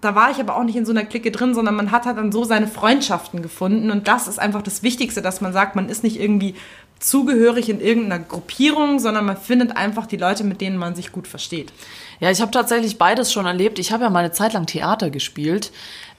[0.04, 2.18] Da war ich aber auch nicht in so einer Clique drin, sondern man hat halt
[2.18, 3.90] dann so seine Freundschaften gefunden.
[3.90, 6.56] Und das ist einfach das Wichtigste, dass man sagt, man ist nicht irgendwie
[6.98, 11.26] zugehörig in irgendeiner Gruppierung, sondern man findet einfach die Leute, mit denen man sich gut
[11.26, 11.72] versteht.
[12.20, 13.78] Ja, ich habe tatsächlich beides schon erlebt.
[13.78, 15.72] Ich habe ja mal eine Zeit lang Theater gespielt.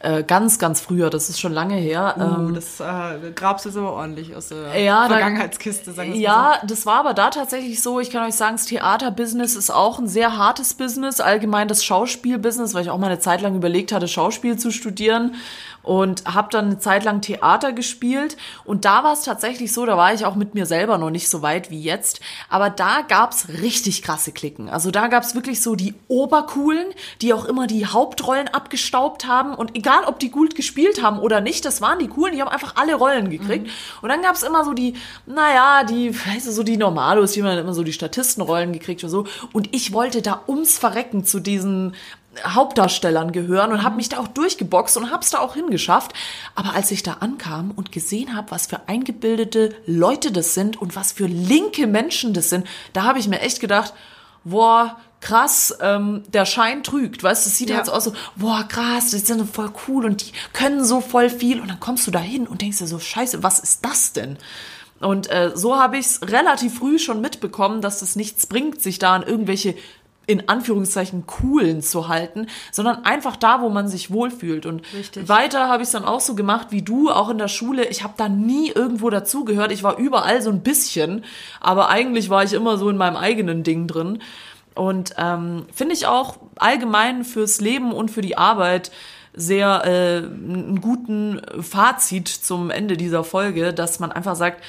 [0.05, 2.15] Äh, ganz, ganz früher, das ist schon lange her.
[2.17, 6.19] Uh, Ähm, das äh, grabst du jetzt aber ordentlich aus der Ja, Vergangenheitskiste, sagen wir
[6.19, 7.99] Ja, das war aber da tatsächlich so.
[7.99, 11.19] Ich kann euch sagen, das Theaterbusiness ist auch ein sehr hartes Business.
[11.19, 15.35] Allgemein das Schauspielbusiness, weil ich auch mal eine Zeit lang überlegt hatte, Schauspiel zu studieren
[15.85, 18.37] und habe dann eine Zeit lang Theater gespielt.
[18.63, 21.29] Und da war es tatsächlich so, da war ich auch mit mir selber noch nicht
[21.29, 22.19] so weit wie jetzt.
[22.49, 24.69] Aber da gab's richtig krasse Klicken.
[24.69, 26.87] Also da gab's wirklich so die Obercoolen,
[27.21, 29.53] die auch immer die Hauptrollen abgestaubt haben.
[29.53, 32.49] Und egal, ob die gut gespielt haben oder nicht, das waren die Coolen, die haben
[32.49, 33.69] einfach alle Rollen gekriegt.
[34.01, 37.57] Und dann gab's immer so die, naja, die, weißt du, so die Normalos, die haben
[37.57, 39.25] immer so die Statistenrollen gekriegt und so.
[39.53, 41.95] Und ich wollte da ums Verrecken zu diesen
[42.43, 46.13] Hauptdarstellern gehören und habe mich da auch durchgeboxt und hab's da auch hingeschafft.
[46.53, 50.95] Aber als ich da ankam und gesehen habe, was für eingebildete Leute das sind und
[50.95, 53.93] was für linke Menschen das sind, da habe ich mir echt gedacht,
[54.43, 57.77] boah, krass, ähm, der Schein trügt, weißt du, es sieht Ja.
[57.77, 61.31] jetzt aus so, boah, krass, die sind so voll cool und die können so voll
[61.31, 64.13] viel und dann kommst du da hin und denkst dir so, scheiße, was ist das
[64.13, 64.37] denn?
[64.99, 68.99] Und äh, so habe ich es relativ früh schon mitbekommen, dass es nichts bringt, sich
[68.99, 69.73] da an irgendwelche
[70.27, 74.65] in Anführungszeichen coolen zu halten, sondern einfach da, wo man sich wohlfühlt.
[74.67, 75.27] Und Richtig.
[75.27, 77.85] weiter habe ich es dann auch so gemacht wie du, auch in der Schule.
[77.89, 79.71] Ich habe da nie irgendwo dazugehört.
[79.71, 81.23] Ich war überall so ein bisschen,
[81.61, 84.19] aber eigentlich war ich immer so in meinem eigenen Ding drin.
[84.75, 88.91] Und ähm, finde ich auch allgemein fürs Leben und für die Arbeit
[89.33, 94.63] sehr äh, einen guten Fazit zum Ende dieser Folge, dass man einfach sagt,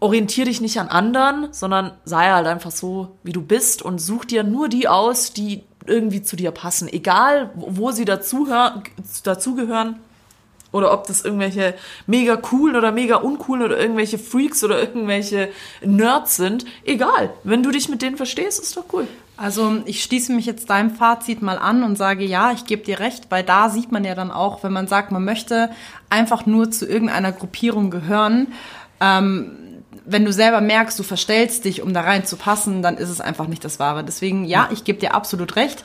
[0.00, 4.26] orientier dich nicht an anderen, sondern sei halt einfach so, wie du bist und such
[4.26, 6.88] dir nur die aus, die irgendwie zu dir passen.
[6.88, 9.96] Egal, wo sie dazugehören
[10.72, 11.74] oder ob das irgendwelche
[12.06, 15.50] mega coolen oder mega uncoolen oder irgendwelche Freaks oder irgendwelche
[15.82, 16.64] Nerds sind.
[16.84, 19.08] Egal, wenn du dich mit denen verstehst, ist doch cool.
[19.40, 23.00] Also ich schließe mich jetzt deinem Fazit mal an und sage, ja, ich gebe dir
[23.00, 25.70] recht, weil da sieht man ja dann auch, wenn man sagt, man möchte
[26.10, 28.48] einfach nur zu irgendeiner Gruppierung gehören,
[29.00, 29.52] ähm,
[30.04, 33.64] wenn du selber merkst, du verstellst dich, um da reinzupassen, dann ist es einfach nicht
[33.64, 34.04] das Wahre.
[34.04, 35.84] Deswegen, ja, ich gebe dir absolut recht.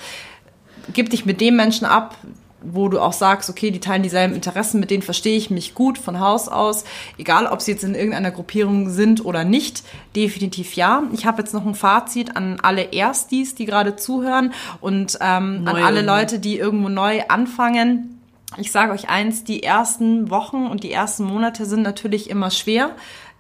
[0.92, 2.18] Gib dich mit dem Menschen ab,
[2.62, 5.98] wo du auch sagst, okay, die teilen dieselben Interessen, mit denen verstehe ich mich gut
[5.98, 6.84] von Haus aus,
[7.18, 9.84] egal ob sie jetzt in irgendeiner Gruppierung sind oder nicht,
[10.16, 11.04] definitiv ja.
[11.14, 15.76] Ich habe jetzt noch ein Fazit an alle Erstis, die gerade zuhören und ähm, an
[15.76, 16.02] alle.
[16.02, 18.20] Leute, die irgendwo neu anfangen.
[18.58, 22.92] Ich sage euch eins, die ersten Wochen und die ersten Monate sind natürlich immer schwer.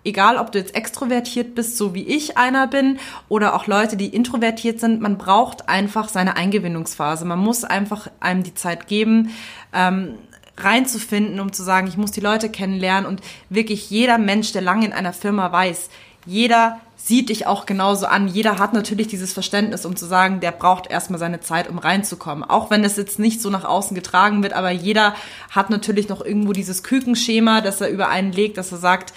[0.05, 4.07] Egal, ob du jetzt extrovertiert bist, so wie ich einer bin, oder auch Leute, die
[4.07, 7.25] introvertiert sind, man braucht einfach seine Eingewöhnungsphase.
[7.25, 9.31] Man muss einfach einem die Zeit geben,
[9.73, 10.15] ähm,
[10.57, 14.85] reinzufinden, um zu sagen, ich muss die Leute kennenlernen und wirklich jeder Mensch, der lange
[14.85, 15.89] in einer Firma weiß,
[16.25, 18.27] jeder sieht dich auch genauso an.
[18.27, 22.43] Jeder hat natürlich dieses Verständnis, um zu sagen, der braucht erstmal seine Zeit, um reinzukommen.
[22.43, 25.13] Auch wenn es jetzt nicht so nach außen getragen wird, aber jeder
[25.51, 29.13] hat natürlich noch irgendwo dieses Kükenschema, das er über einen legt, dass er sagt,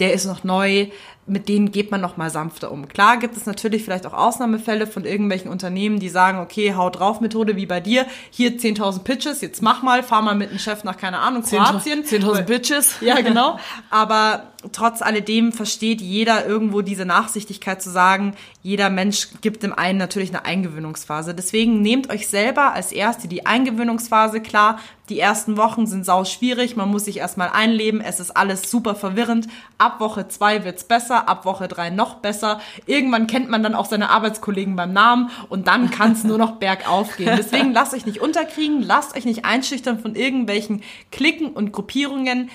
[0.00, 0.88] der ist noch neu,
[1.26, 2.88] mit denen geht man noch mal sanfter um.
[2.88, 7.20] Klar gibt es natürlich vielleicht auch Ausnahmefälle von irgendwelchen Unternehmen, die sagen, okay, hau drauf
[7.20, 10.84] Methode wie bei dir, hier 10.000 Pitches, jetzt mach mal, fahr mal mit dem Chef
[10.84, 12.04] nach, keine Ahnung, Kroatien.
[12.04, 12.94] 10.000 Bitches.
[13.04, 13.58] Ja, genau.
[13.90, 19.98] Aber trotz alledem versteht jeder irgendwo diese Nachsichtigkeit zu sagen, jeder Mensch gibt dem einen
[19.98, 21.34] natürlich eine Eingewöhnungsphase.
[21.34, 24.40] Deswegen nehmt euch selber als Erste die Eingewöhnungsphase.
[24.40, 24.78] Klar,
[25.10, 26.76] die ersten Wochen sind sau schwierig.
[26.76, 28.00] Man muss sich erstmal einleben.
[28.00, 29.48] Es ist alles super verwirrend.
[29.76, 32.60] Ab Woche zwei wird's besser, ab Woche drei noch besser.
[32.86, 36.52] Irgendwann kennt man dann auch seine Arbeitskollegen beim Namen und dann kann es nur noch
[36.52, 37.34] bergauf gehen.
[37.36, 42.50] Deswegen lasst euch nicht unterkriegen, lasst euch nicht einschüchtern von irgendwelchen Klicken und Gruppierungen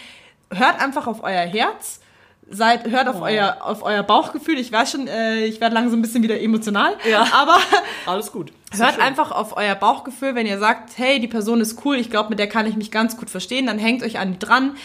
[0.51, 2.01] hört einfach auf euer Herz,
[2.49, 4.57] seid, hört auf euer, auf euer Bauchgefühl.
[4.57, 6.95] Ich weiß schon, äh, ich werde langsam ein bisschen wieder emotional.
[7.09, 7.27] Ja.
[7.33, 7.57] Aber
[8.05, 8.51] alles gut.
[8.75, 12.29] Hört einfach auf euer Bauchgefühl, wenn ihr sagt, hey, die Person ist cool, ich glaube,
[12.29, 14.75] mit der kann ich mich ganz gut verstehen, dann hängt euch an die dran.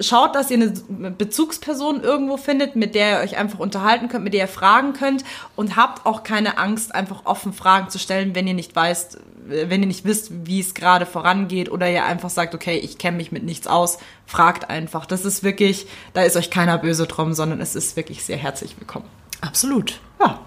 [0.00, 4.34] Schaut, dass ihr eine Bezugsperson irgendwo findet, mit der ihr euch einfach unterhalten könnt, mit
[4.34, 5.24] der ihr fragen könnt
[5.56, 9.82] und habt auch keine Angst, einfach offen Fragen zu stellen, wenn ihr nicht weißt, wenn
[9.82, 13.32] ihr nicht wisst, wie es gerade vorangeht oder ihr einfach sagt, okay, ich kenne mich
[13.32, 15.06] mit nichts aus, fragt einfach.
[15.06, 18.76] Das ist wirklich, da ist euch keiner böse drum, sondern es ist wirklich sehr herzlich
[18.78, 19.06] willkommen.
[19.40, 20.00] Absolut.
[20.20, 20.40] Ja.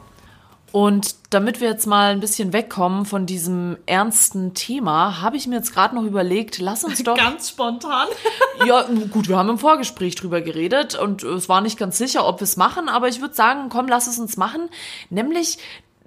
[0.71, 5.55] Und damit wir jetzt mal ein bisschen wegkommen von diesem ernsten Thema, habe ich mir
[5.55, 7.17] jetzt gerade noch überlegt, lass uns doch.
[7.17, 8.07] Ganz spontan.
[8.65, 12.41] ja, gut, wir haben im Vorgespräch drüber geredet und es war nicht ganz sicher, ob
[12.41, 14.69] wir es machen, aber ich würde sagen, komm, lass es uns machen.
[15.09, 15.57] Nämlich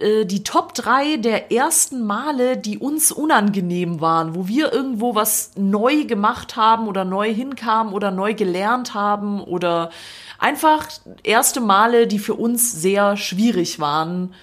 [0.00, 5.52] äh, die Top 3 der ersten Male, die uns unangenehm waren, wo wir irgendwo was
[5.56, 9.90] neu gemacht haben oder neu hinkamen oder neu gelernt haben oder
[10.38, 10.88] einfach
[11.22, 14.34] erste Male, die für uns sehr schwierig waren,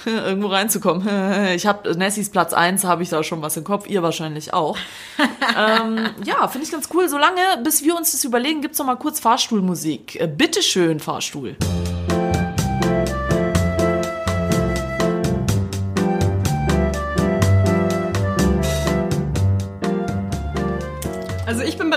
[0.06, 1.06] irgendwo reinzukommen.
[1.56, 4.76] Ich habe Nessys Platz 1, habe ich da schon was im Kopf, ihr wahrscheinlich auch.
[5.56, 7.08] ähm, ja, finde ich ganz cool.
[7.08, 10.20] Solange, bis wir uns das überlegen, gibt's noch mal kurz Fahrstuhlmusik.
[10.20, 11.56] Äh, bitteschön, Fahrstuhl.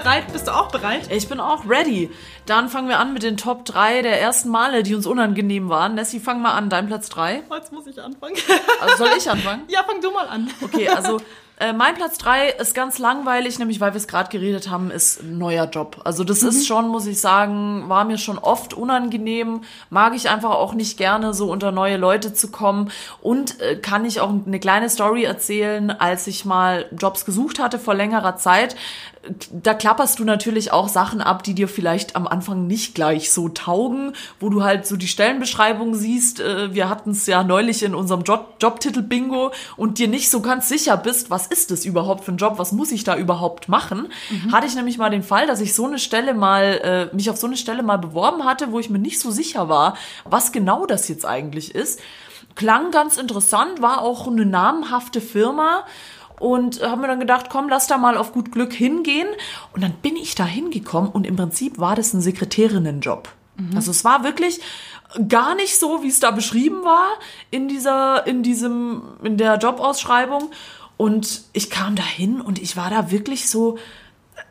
[0.09, 0.33] Bereit.
[0.33, 1.11] Bist du auch bereit?
[1.11, 2.09] Ich bin auch ready.
[2.45, 5.93] Dann fangen wir an mit den Top 3 der ersten Male, die uns unangenehm waren.
[5.95, 6.69] Nessie, fang mal an.
[6.69, 7.43] Dein Platz 3.
[7.53, 8.35] Jetzt muss ich anfangen.
[8.81, 9.63] Also soll ich anfangen?
[9.67, 10.49] ja, fang du mal an.
[10.61, 11.21] Okay, also
[11.59, 15.21] äh, mein Platz 3 ist ganz langweilig, nämlich weil wir es gerade geredet haben, ist
[15.21, 16.01] ein neuer Job.
[16.05, 16.49] Also das mhm.
[16.49, 19.61] ist schon, muss ich sagen, war mir schon oft unangenehm.
[19.89, 22.91] Mag ich einfach auch nicht gerne, so unter neue Leute zu kommen.
[23.21, 27.77] Und äh, kann ich auch eine kleine Story erzählen, als ich mal Jobs gesucht hatte
[27.77, 28.75] vor längerer Zeit
[29.51, 33.49] da klapperst du natürlich auch Sachen ab, die dir vielleicht am Anfang nicht gleich so
[33.49, 36.39] taugen, wo du halt so die Stellenbeschreibung siehst.
[36.39, 40.41] Äh, wir hatten es ja neulich in unserem Job Jobtitel Bingo und dir nicht so
[40.41, 43.69] ganz sicher bist, was ist das überhaupt für ein Job, was muss ich da überhaupt
[43.69, 44.07] machen.
[44.29, 44.51] Mhm.
[44.51, 47.37] Hatte ich nämlich mal den Fall, dass ich so eine Stelle mal, äh, mich auf
[47.37, 50.85] so eine Stelle mal beworben hatte, wo ich mir nicht so sicher war, was genau
[50.85, 51.99] das jetzt eigentlich ist.
[52.55, 55.85] Klang ganz interessant, war auch eine namhafte Firma
[56.39, 59.27] und haben mir dann gedacht, komm, lass da mal auf gut Glück hingehen.
[59.73, 63.29] Und dann bin ich da hingekommen und im Prinzip war das ein Sekretärinnenjob.
[63.57, 63.75] Mhm.
[63.75, 64.61] Also es war wirklich
[65.27, 67.09] gar nicht so, wie es da beschrieben war
[67.49, 70.51] in dieser, in diesem, in der Jobausschreibung.
[70.99, 73.77] Und ich kam da hin und ich war da wirklich so,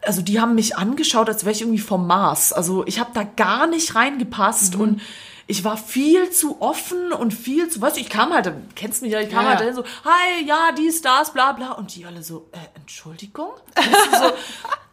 [0.00, 2.54] also die haben mich angeschaut, als wäre ich irgendwie vom Mars.
[2.54, 4.80] Also ich habe da gar nicht reingepasst mhm.
[4.80, 5.00] und
[5.46, 9.12] ich war viel zu offen und viel zu, weißt du, ich kam halt, kennst mich
[9.12, 9.74] ja, ich kam ja, halt ja.
[9.74, 11.72] so, hi, ja, dies, das, bla, bla.
[11.72, 13.50] Und die alle so, äh, Entschuldigung?
[13.76, 14.28] so,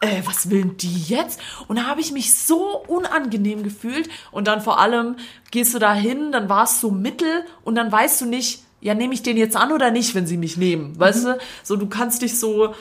[0.06, 1.40] äh, was will die jetzt?
[1.68, 4.10] Und da habe ich mich so unangenehm gefühlt.
[4.30, 5.16] Und dann vor allem
[5.50, 8.94] gehst du da hin, dann war es so mittel und dann weißt du nicht, ja,
[8.94, 10.98] nehme ich den jetzt an oder nicht, wenn sie mich nehmen?
[10.98, 11.28] Weißt mhm.
[11.28, 11.38] du?
[11.62, 12.74] So, du kannst dich so,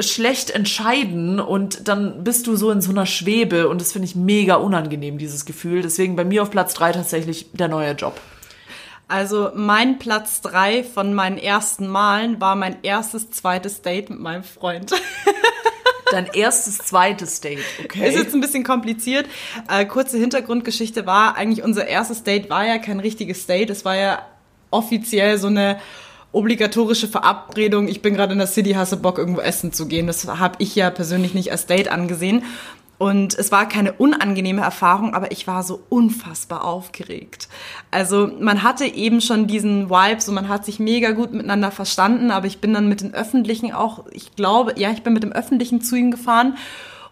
[0.00, 4.16] schlecht entscheiden und dann bist du so in so einer Schwebe und das finde ich
[4.16, 5.82] mega unangenehm, dieses Gefühl.
[5.82, 8.20] Deswegen bei mir auf Platz drei tatsächlich der neue Job.
[9.08, 14.44] Also mein Platz drei von meinen ersten Malen war mein erstes zweites Date mit meinem
[14.44, 14.92] Freund.
[16.12, 18.08] Dein erstes zweites Date, okay.
[18.08, 19.26] Ist jetzt ein bisschen kompliziert.
[19.68, 23.70] Äh, kurze Hintergrundgeschichte war, eigentlich unser erstes Date war ja kein richtiges Date.
[23.70, 24.26] Es war ja
[24.70, 25.78] offiziell so eine
[26.32, 30.06] obligatorische Verabredung, ich bin gerade in der City, hasse Bock, irgendwo essen zu gehen.
[30.06, 32.44] Das habe ich ja persönlich nicht als Date angesehen.
[32.98, 37.48] Und es war keine unangenehme Erfahrung, aber ich war so unfassbar aufgeregt.
[37.90, 42.30] Also man hatte eben schon diesen Vibe, so man hat sich mega gut miteinander verstanden,
[42.30, 45.32] aber ich bin dann mit den Öffentlichen auch, ich glaube, ja, ich bin mit dem
[45.32, 46.58] Öffentlichen zu ihm gefahren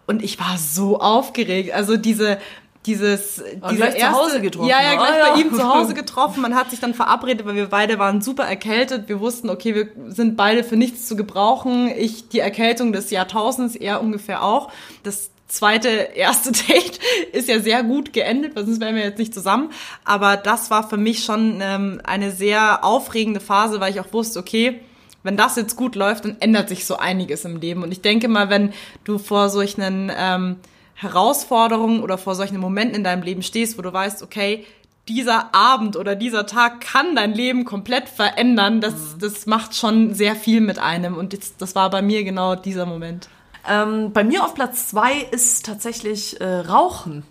[0.05, 1.73] und ich war so aufgeregt.
[1.73, 2.37] Also diese,
[2.85, 4.69] dieses diese gleich erste, zu Hause getroffen.
[4.69, 5.45] Ja, ja, gleich ah, bei ja.
[5.45, 6.41] ihm zu Hause getroffen.
[6.41, 9.09] Man hat sich dann verabredet, weil wir beide waren super erkältet.
[9.09, 11.91] Wir wussten, okay, wir sind beide für nichts zu gebrauchen.
[11.95, 14.71] Ich die Erkältung des Jahrtausends, er ungefähr auch.
[15.03, 16.99] Das zweite, erste Date
[17.33, 19.71] ist ja sehr gut geendet, weil sonst wären wir jetzt nicht zusammen.
[20.05, 24.39] Aber das war für mich schon ähm, eine sehr aufregende Phase, weil ich auch wusste,
[24.39, 24.79] okay,
[25.21, 27.83] wenn das jetzt gut läuft, dann ändert sich so einiges im Leben.
[27.83, 28.71] Und ich denke mal, wenn
[29.03, 30.55] du vor solchen ähm,
[30.99, 34.65] Herausforderungen oder vor solchen Momenten in deinem Leben stehst, wo du weißt, okay,
[35.07, 39.19] dieser Abend oder dieser Tag kann dein Leben komplett verändern, das, mhm.
[39.21, 41.15] das macht schon sehr viel mit einem.
[41.15, 43.29] Und das, das war bei mir genau dieser Moment.
[43.67, 47.23] Ähm, bei mir auf Platz zwei ist tatsächlich äh, Rauchen.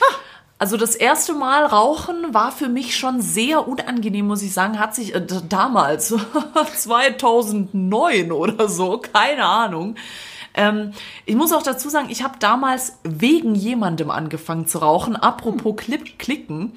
[0.00, 0.14] Ah.
[0.58, 4.80] Also das erste Mal Rauchen war für mich schon sehr unangenehm, muss ich sagen.
[4.80, 6.12] Hat sich äh, damals,
[6.76, 9.94] 2009 oder so, keine Ahnung,
[10.54, 10.92] Ähm,
[11.26, 15.16] ich muss auch dazu sagen, ich habe damals wegen jemandem angefangen zu rauchen.
[15.16, 16.72] Apropos Clip Klicken.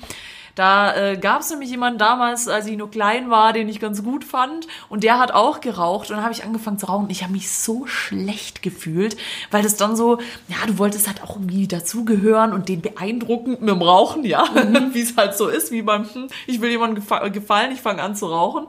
[0.57, 4.03] Da äh, gab es nämlich jemanden damals, als ich nur klein war, den ich ganz
[4.03, 4.67] gut fand.
[4.89, 6.09] Und der hat auch geraucht.
[6.09, 7.11] Und dann habe ich angefangen zu rauchen.
[7.11, 9.17] Ich habe mich so schlecht gefühlt,
[9.51, 10.17] weil das dann so,
[10.47, 14.89] ja, du wolltest halt auch irgendwie dazugehören und den beeindrucken mit dem Rauchen, ja, mhm.
[14.95, 18.15] wie es halt so ist, wie beim, hm, ich will jemandem gefallen, ich fange an
[18.15, 18.65] zu rauchen.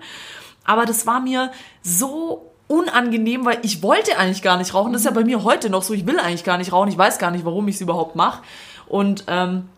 [0.64, 1.50] Aber das war mir
[1.80, 4.92] so unangenehm, weil ich wollte eigentlich gar nicht rauchen.
[4.92, 5.94] Das ist ja bei mir heute noch so.
[5.94, 6.88] Ich will eigentlich gar nicht rauchen.
[6.88, 8.42] Ich weiß gar nicht, warum ich es überhaupt mache.
[8.86, 9.68] Und ähm,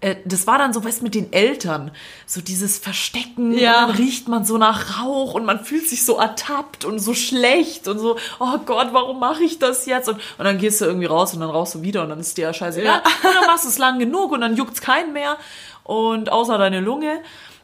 [0.00, 1.90] äh, das war dann so, weißt mit den Eltern,
[2.26, 3.86] so dieses Verstecken, ja.
[3.86, 7.86] dann riecht man so nach Rauch und man fühlt sich so ertappt und so schlecht
[7.86, 10.08] und so, oh Gott, warum mache ich das jetzt?
[10.08, 12.38] Und, und dann gehst du irgendwie raus und dann rauchst du wieder und dann ist
[12.38, 12.82] dir ja scheiße.
[12.82, 12.96] Ja.
[12.96, 15.36] Und dann machst du es lang genug und dann juckt's keinen mehr
[15.84, 17.20] und außer deine Lunge.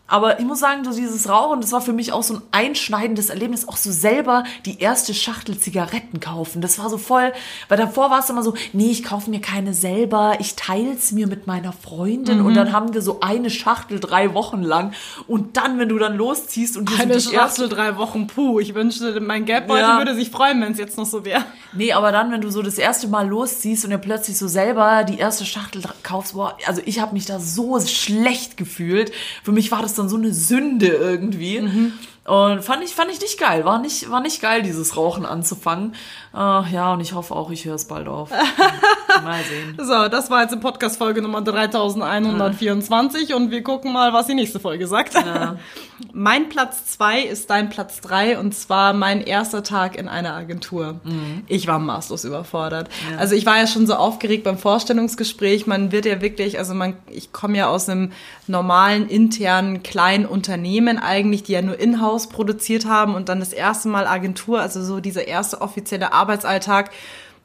[0.09, 3.29] Aber ich muss sagen, so dieses Rauchen, das war für mich auch so ein einschneidendes
[3.29, 6.61] Erlebnis, auch so selber die erste Schachtel Zigaretten kaufen.
[6.61, 7.33] Das war so voll,
[7.69, 11.27] weil davor war es immer so, nee, ich kaufe mir keine selber, ich teil's mir
[11.27, 12.47] mit meiner Freundin mhm.
[12.47, 14.93] und dann haben wir so eine Schachtel drei Wochen lang
[15.27, 19.45] und dann, wenn du dann losziehst und eine Schachtel drei Wochen, puh, ich wünschte, mein
[19.45, 19.99] Geldbeutel ja.
[19.99, 21.45] würde sich freuen, wenn es jetzt noch so wäre.
[21.73, 25.05] Nee, aber dann, wenn du so das erste Mal losziehst und dir plötzlich so selber
[25.05, 29.13] die erste Schachtel kaufst, boah, also ich habe mich da so schlecht gefühlt.
[29.43, 31.61] Für mich war das dann so eine Sünde irgendwie.
[31.61, 31.92] Mhm.
[32.24, 33.64] Und fand ich, fand ich nicht geil.
[33.64, 35.94] War nicht, war nicht geil, dieses Rauchen anzufangen.
[36.37, 38.30] Uh, ja, und ich hoffe auch, ich höre es bald auf.
[39.24, 39.74] mal sehen.
[39.78, 43.37] So, das war jetzt in Podcast-Folge Nummer 3124 ja.
[43.37, 45.14] und wir gucken mal, was die nächste Folge sagt.
[45.14, 45.57] Ja.
[46.12, 51.01] mein Platz zwei ist dein Platz drei und zwar mein erster Tag in einer Agentur.
[51.05, 51.45] Mhm.
[51.47, 52.89] Ich war maßlos überfordert.
[53.11, 53.18] Ja.
[53.18, 55.66] Also ich war ja schon so aufgeregt beim Vorstellungsgespräch.
[55.66, 58.12] Man wird ja wirklich, also man, ich komme ja aus einem
[58.47, 63.89] normalen, internen, kleinen Unternehmen eigentlich, die ja nur in-house produziert haben und dann das erste
[63.89, 66.91] Mal Agentur, also so dieser erste offizielle Arbeitsalltag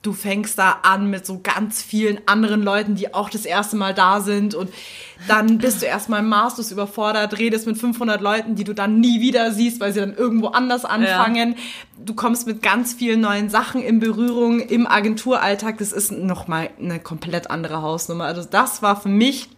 [0.02, 3.94] du fängst da an mit so ganz vielen anderen Leuten, die auch das erste Mal
[3.94, 4.72] da sind und
[5.28, 9.52] dann bist du erstmal maßlos überfordert, redest mit 500 Leuten, die du dann nie wieder
[9.52, 11.52] siehst, weil sie dann irgendwo anders anfangen.
[11.52, 11.58] Ja.
[12.04, 15.78] Du kommst mit ganz vielen neuen Sachen in Berührung im Agenturalltag.
[15.78, 18.26] Das ist nochmal eine komplett andere Hausnummer.
[18.26, 19.50] Also das war für mich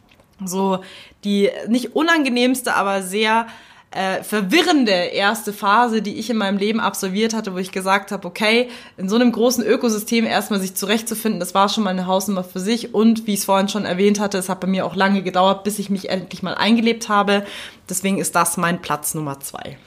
[0.43, 0.83] so
[1.23, 3.47] die nicht unangenehmste, aber sehr
[3.93, 8.27] äh, verwirrende erste Phase, die ich in meinem Leben absolviert hatte, wo ich gesagt habe,
[8.27, 12.43] okay, in so einem großen Ökosystem erstmal sich zurechtzufinden, das war schon mal eine Hausnummer
[12.43, 14.95] für sich und wie ich es vorhin schon erwähnt hatte, es hat bei mir auch
[14.95, 17.45] lange gedauert, bis ich mich endlich mal eingelebt habe.
[17.89, 19.77] Deswegen ist das mein Platz Nummer zwei.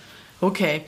[0.40, 0.84] Okay.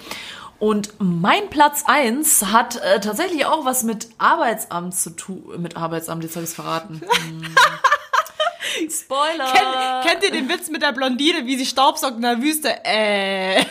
[0.58, 5.42] Und mein Platz eins hat äh, tatsächlich auch was mit Arbeitsamt zu tun.
[5.58, 7.00] Mit Arbeitsamt, jetzt habe ich es verraten.
[8.90, 9.52] Spoiler!
[9.52, 12.84] Kennt, kennt ihr den Witz mit der Blondine, wie sie staubsaugt in der Wüste?
[12.84, 13.64] Äh.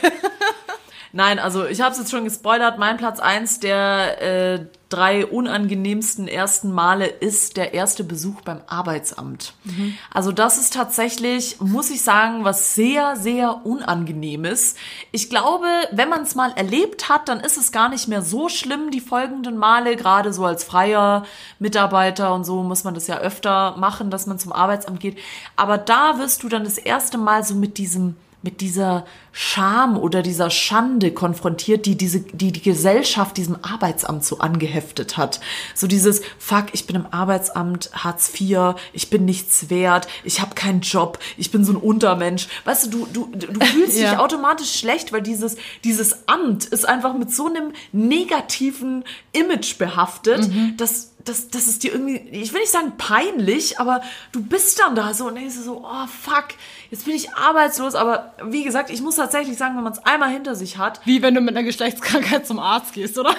[1.17, 2.77] Nein, also ich habe es jetzt schon gespoilert.
[2.77, 9.55] Mein Platz eins der äh, drei unangenehmsten ersten Male ist der erste Besuch beim Arbeitsamt.
[9.63, 9.97] Mhm.
[10.13, 14.75] Also das ist tatsächlich, muss ich sagen, was sehr, sehr unangenehmes.
[15.11, 18.47] Ich glaube, wenn man es mal erlebt hat, dann ist es gar nicht mehr so
[18.47, 19.95] schlimm die folgenden Male.
[19.95, 21.25] Gerade so als freier
[21.57, 25.17] Mitarbeiter und so muss man das ja öfter machen, dass man zum Arbeitsamt geht.
[25.55, 30.21] Aber da wirst du dann das erste Mal so mit diesem mit dieser Scham oder
[30.21, 35.41] dieser Schande konfrontiert, die diese, die, die Gesellschaft diesem Arbeitsamt so angeheftet hat.
[35.75, 40.55] So dieses, fuck, ich bin im Arbeitsamt, Hartz IV, ich bin nichts wert, ich habe
[40.55, 42.47] keinen Job, ich bin so ein Untermensch.
[42.63, 44.11] Weißt du, du, du, du fühlst ja.
[44.11, 50.47] dich automatisch schlecht, weil dieses, dieses Amt ist einfach mit so einem negativen Image behaftet,
[50.47, 50.77] mhm.
[50.77, 54.95] dass das, das ist dir irgendwie, ich will nicht sagen peinlich, aber du bist dann
[54.95, 56.49] da so und denkst so, oh fuck,
[56.89, 57.95] jetzt bin ich arbeitslos.
[57.95, 61.01] Aber wie gesagt, ich muss tatsächlich sagen, wenn man es einmal hinter sich hat.
[61.05, 63.35] Wie wenn du mit einer Geschlechtskrankheit zum Arzt gehst, oder?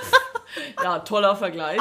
[0.82, 1.80] ja, toller Vergleich.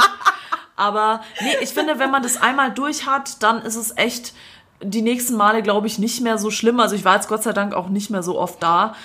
[0.76, 4.34] Aber nee, ich finde, wenn man das einmal durch hat, dann ist es echt
[4.82, 6.80] die nächsten Male, glaube ich, nicht mehr so schlimm.
[6.80, 8.96] Also ich war jetzt Gott sei Dank auch nicht mehr so oft da,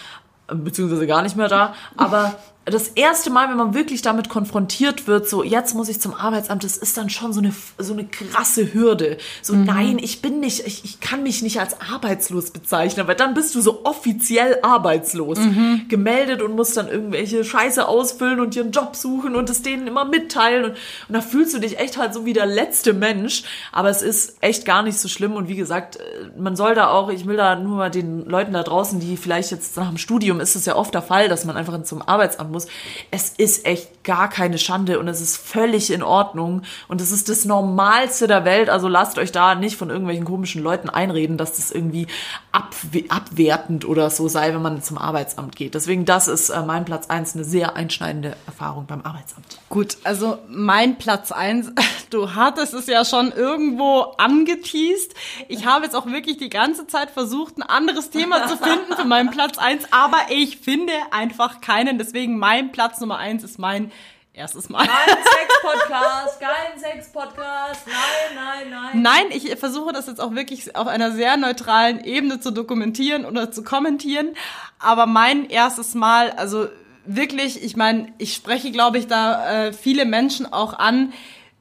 [0.48, 1.74] beziehungsweise gar nicht mehr da.
[1.96, 2.34] Aber
[2.70, 6.64] das erste Mal, wenn man wirklich damit konfrontiert wird, so jetzt muss ich zum Arbeitsamt,
[6.64, 9.18] das ist dann schon so eine, so eine krasse Hürde.
[9.42, 9.64] So, mhm.
[9.64, 13.54] nein, ich bin nicht, ich, ich kann mich nicht als arbeitslos bezeichnen, weil dann bist
[13.54, 15.38] du so offiziell arbeitslos.
[15.38, 15.86] Mhm.
[15.88, 19.86] Gemeldet und musst dann irgendwelche Scheiße ausfüllen und dir einen Job suchen und es denen
[19.86, 20.64] immer mitteilen.
[20.64, 23.44] Und, und da fühlst du dich echt halt so wie der letzte Mensch.
[23.72, 25.34] Aber es ist echt gar nicht so schlimm.
[25.34, 26.00] Und wie gesagt, äh,
[26.36, 29.50] man soll da auch, ich will da nur mal den Leuten da draußen, die vielleicht
[29.50, 32.50] jetzt nach dem Studium ist es ja oft der Fall, dass man einfach zum Arbeitsamt
[32.50, 32.66] muss muss.
[33.10, 37.28] Es ist echt gar keine Schande und es ist völlig in Ordnung und es ist
[37.28, 38.70] das Normalste der Welt.
[38.70, 42.06] Also lasst euch da nicht von irgendwelchen komischen Leuten einreden, dass das irgendwie
[42.50, 45.74] abwe abwertend oder so sei, wenn man zum Arbeitsamt geht.
[45.74, 49.58] Deswegen, das ist äh, mein Platz eins eine sehr einschneidende Erfahrung beim Arbeitsamt.
[49.68, 51.70] Gut, also mein Platz eins.
[52.10, 55.14] du hattest es ja schon irgendwo angeteased.
[55.48, 59.04] Ich habe jetzt auch wirklich die ganze Zeit versucht, ein anderes Thema zu finden für
[59.04, 61.98] meinen Platz eins, aber ich finde einfach keinen.
[61.98, 63.92] Deswegen mein Platz Nummer eins ist mein
[64.32, 64.86] erstes Mal.
[64.86, 69.02] Kein Sex-Podcast, kein Sex-Podcast, nein, nein, nein.
[69.02, 73.50] Nein, ich versuche das jetzt auch wirklich auf einer sehr neutralen Ebene zu dokumentieren oder
[73.50, 74.34] zu kommentieren.
[74.78, 76.68] Aber mein erstes Mal, also
[77.04, 81.12] wirklich, ich meine, ich spreche, glaube ich, da äh, viele Menschen auch an.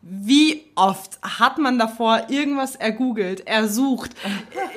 [0.01, 4.11] Wie oft hat man davor irgendwas ergoogelt, ersucht,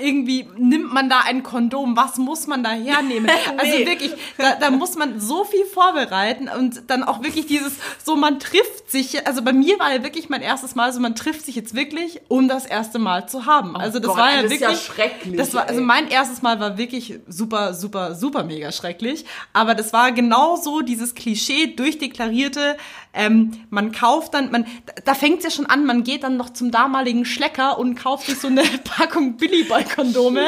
[0.00, 3.30] irgendwie nimmt man da ein Kondom, was muss man da hernehmen?
[3.56, 3.86] Also Nee.
[3.86, 8.38] wirklich, da, da muss man so viel vorbereiten und dann auch wirklich dieses, so man
[8.40, 11.56] trifft sich, also bei mir war ja wirklich mein erstes Mal, so man trifft sich
[11.56, 13.76] jetzt wirklich, um das erste Mal zu haben.
[13.76, 16.42] Also das Gott, war ja das ist ja wirklich, schrecklich, das war, also mein erstes
[16.42, 19.24] Mal war wirklich super, super, super mega schrecklich.
[19.52, 22.76] Aber das war genau so dieses Klischee durchdeklarierte,
[23.12, 24.66] ähm, man kauft dann, man,
[25.04, 28.26] da fängt es ja schon an, man geht dann noch zum damaligen Schlecker und kauft
[28.26, 30.46] sich so eine Packung Billy Boy Kondome.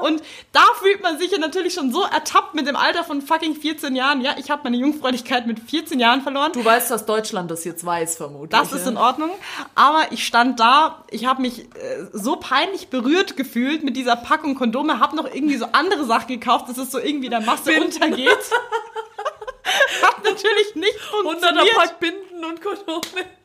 [0.00, 0.22] Und
[0.52, 3.94] da fühlt man sich ja natürlich schon so ertappt mit dem Alter von fucking 14
[3.94, 4.22] Jahren.
[4.22, 6.52] Ja, ich habe meine Jungfräulichkeit mit 14 Jahren verloren.
[6.54, 8.48] Du weißt, dass Deutschland das jetzt weiß, vermutlich.
[8.48, 9.30] Das ist in Ordnung.
[9.74, 11.66] Aber ich stand da, ich habe mich äh,
[12.14, 16.70] so peinlich berührt gefühlt mit dieser Packung Kondome, habe noch irgendwie so andere Sachen gekauft,
[16.70, 18.30] dass es so irgendwie der Masse untergeht.
[20.02, 21.74] Hat natürlich nicht funktioniert.
[21.76, 23.37] Pack Binden und Kondome.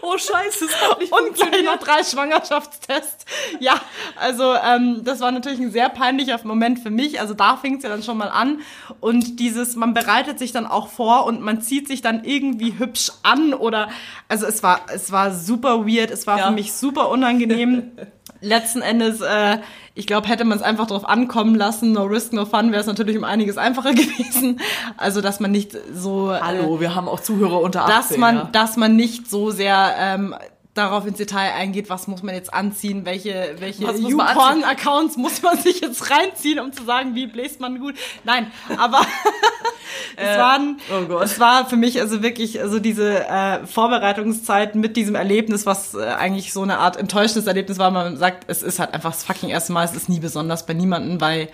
[0.00, 3.24] Oh Scheiße, es hat nicht Und gleich noch drei Schwangerschaftstests.
[3.60, 3.74] Ja,
[4.16, 7.20] also ähm, das war natürlich ein sehr peinlicher Moment für mich.
[7.20, 8.60] Also da fing es ja dann schon mal an.
[9.00, 13.10] Und dieses, man bereitet sich dann auch vor und man zieht sich dann irgendwie hübsch
[13.22, 13.88] an oder
[14.28, 16.46] also es war, es war super weird, es war Ja.
[16.46, 17.92] für mich super unangenehm.
[18.40, 19.58] Letzten Endes, äh,
[19.94, 22.86] ich glaube, hätte man es einfach drauf ankommen lassen, no risk, no fun, wäre es
[22.86, 24.60] natürlich um einiges einfacher gewesen.
[24.96, 26.32] Also, dass man nicht so.
[26.32, 27.96] äh, Hallo, wir haben auch Zuhörer unter 18.
[27.96, 28.48] dass man, ja.
[28.52, 30.34] dass man nicht so sehr ähm,
[30.74, 35.16] darauf ins Detail eingeht, was muss man jetzt anziehen, welche, welche Was muss man YouPorn-Accounts
[35.18, 37.94] muss man sich jetzt reinziehen, um zu sagen, wie bläst man gut.
[38.24, 39.00] Nein, aber
[40.16, 45.14] es, waren, oh es war für mich also wirklich also diese äh, Vorbereitungszeit mit diesem
[45.14, 48.94] Erlebnis, was äh, eigentlich so eine Art enttäuschendes Erlebnis war, man sagt, es ist halt
[48.94, 51.48] einfach das fucking erste Mal, es ist nie besonders bei niemandem, weil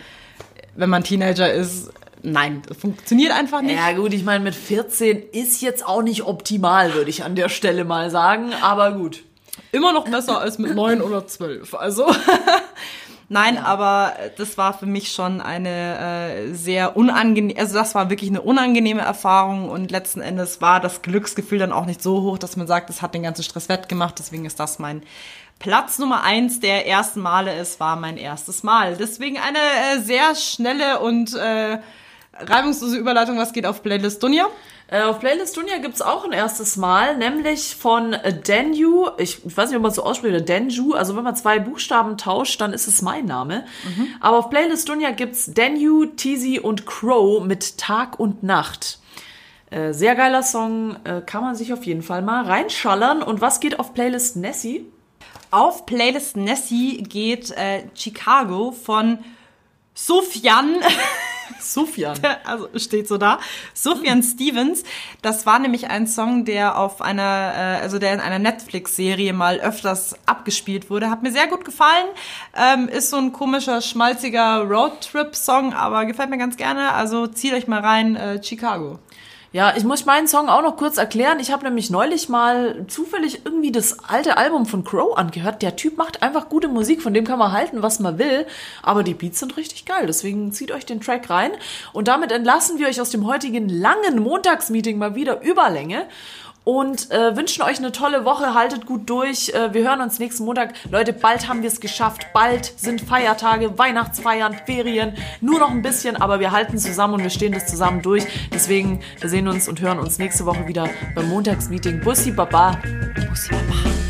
[0.77, 1.91] wenn man Teenager ist,
[2.23, 3.77] nein, das funktioniert einfach nicht.
[3.77, 7.49] Ja gut, ich meine, mit 14 ist jetzt auch nicht optimal, würde ich an der
[7.49, 8.53] Stelle mal sagen.
[8.63, 9.25] Aber gut.
[9.73, 11.75] Immer noch besser als mit neun oder zwölf.
[11.75, 12.07] Also.
[13.31, 18.31] Nein, aber das war für mich schon eine äh, sehr unangenehme, also das war wirklich
[18.31, 22.57] eine unangenehme Erfahrung und letzten Endes war das Glücksgefühl dann auch nicht so hoch, dass
[22.57, 24.19] man sagt, es hat den ganzen Stress wettgemacht.
[24.19, 25.03] Deswegen ist das mein
[25.59, 27.53] Platz Nummer eins der ersten Male.
[27.53, 28.97] Es war mein erstes Mal.
[28.97, 31.79] Deswegen eine äh, sehr schnelle und äh,
[32.41, 33.39] reibungslose Überleitung.
[33.39, 34.47] Was geht auf Playlist Dunja?
[34.89, 38.17] Äh, auf Playlist Dunja gibt's auch ein erstes Mal, nämlich von
[38.47, 39.09] Denju.
[39.19, 40.95] Ich, ich weiß nicht, ob man es so ausspricht, oder Denju.
[40.95, 43.67] Also wenn man zwei Buchstaben tauscht, dann ist es mein Name.
[44.21, 48.99] Aber auf Playlist Dunja gibt's Denju, Teasy und Crow mit Tag und Nacht.
[49.71, 53.23] Äh, sehr geiler Song, äh, kann man sich auf jeden Fall mal reinschallern.
[53.23, 54.87] Und was geht auf Playlist Nessie?
[55.51, 59.19] Auf Playlist Nessie geht äh, Chicago von
[59.95, 60.77] Sufjan,
[61.61, 62.19] Sufjan.
[62.45, 63.39] also steht so da,
[63.75, 64.85] Sufjan Stevens.
[65.23, 69.61] Das war nämlich ein Song, der auf einer, äh, also der in einer Netflix-Serie mal
[69.61, 71.11] öfters abgespielt wurde.
[71.11, 72.07] Hat mir sehr gut gefallen.
[72.57, 76.93] Ähm, ist so ein komischer, schmalziger Roadtrip-Song, aber gefällt mir ganz gerne.
[76.93, 78.99] Also zieht euch mal rein, äh, Chicago.
[79.51, 81.41] Ja, ich muss meinen Song auch noch kurz erklären.
[81.41, 85.63] Ich habe nämlich neulich mal zufällig irgendwie das alte Album von Crow angehört.
[85.63, 88.47] Der Typ macht einfach gute Musik, von dem kann man halten, was man will.
[88.83, 91.53] Aber die Beats sind richtig geil, deswegen zieht euch den Track rein.
[91.95, 96.05] Und damit entlassen wir euch aus dem heutigen langen Montagsmeeting mal wieder Überlänge.
[96.69, 99.49] Und äh, wünschen euch eine tolle Woche, haltet gut durch.
[99.55, 100.75] Äh, wir hören uns nächsten Montag.
[100.91, 102.27] Leute, bald haben wir es geschafft.
[102.35, 105.15] Bald sind Feiertage, Weihnachtsfeiern, Ferien.
[105.41, 108.27] Nur noch ein bisschen, aber wir halten zusammen und wir stehen das zusammen durch.
[108.53, 112.03] Deswegen, wir sehen uns und hören uns nächste Woche wieder beim Montagsmeeting.
[112.03, 112.79] Bussi Baba.
[113.31, 114.08] Bussi, Baba.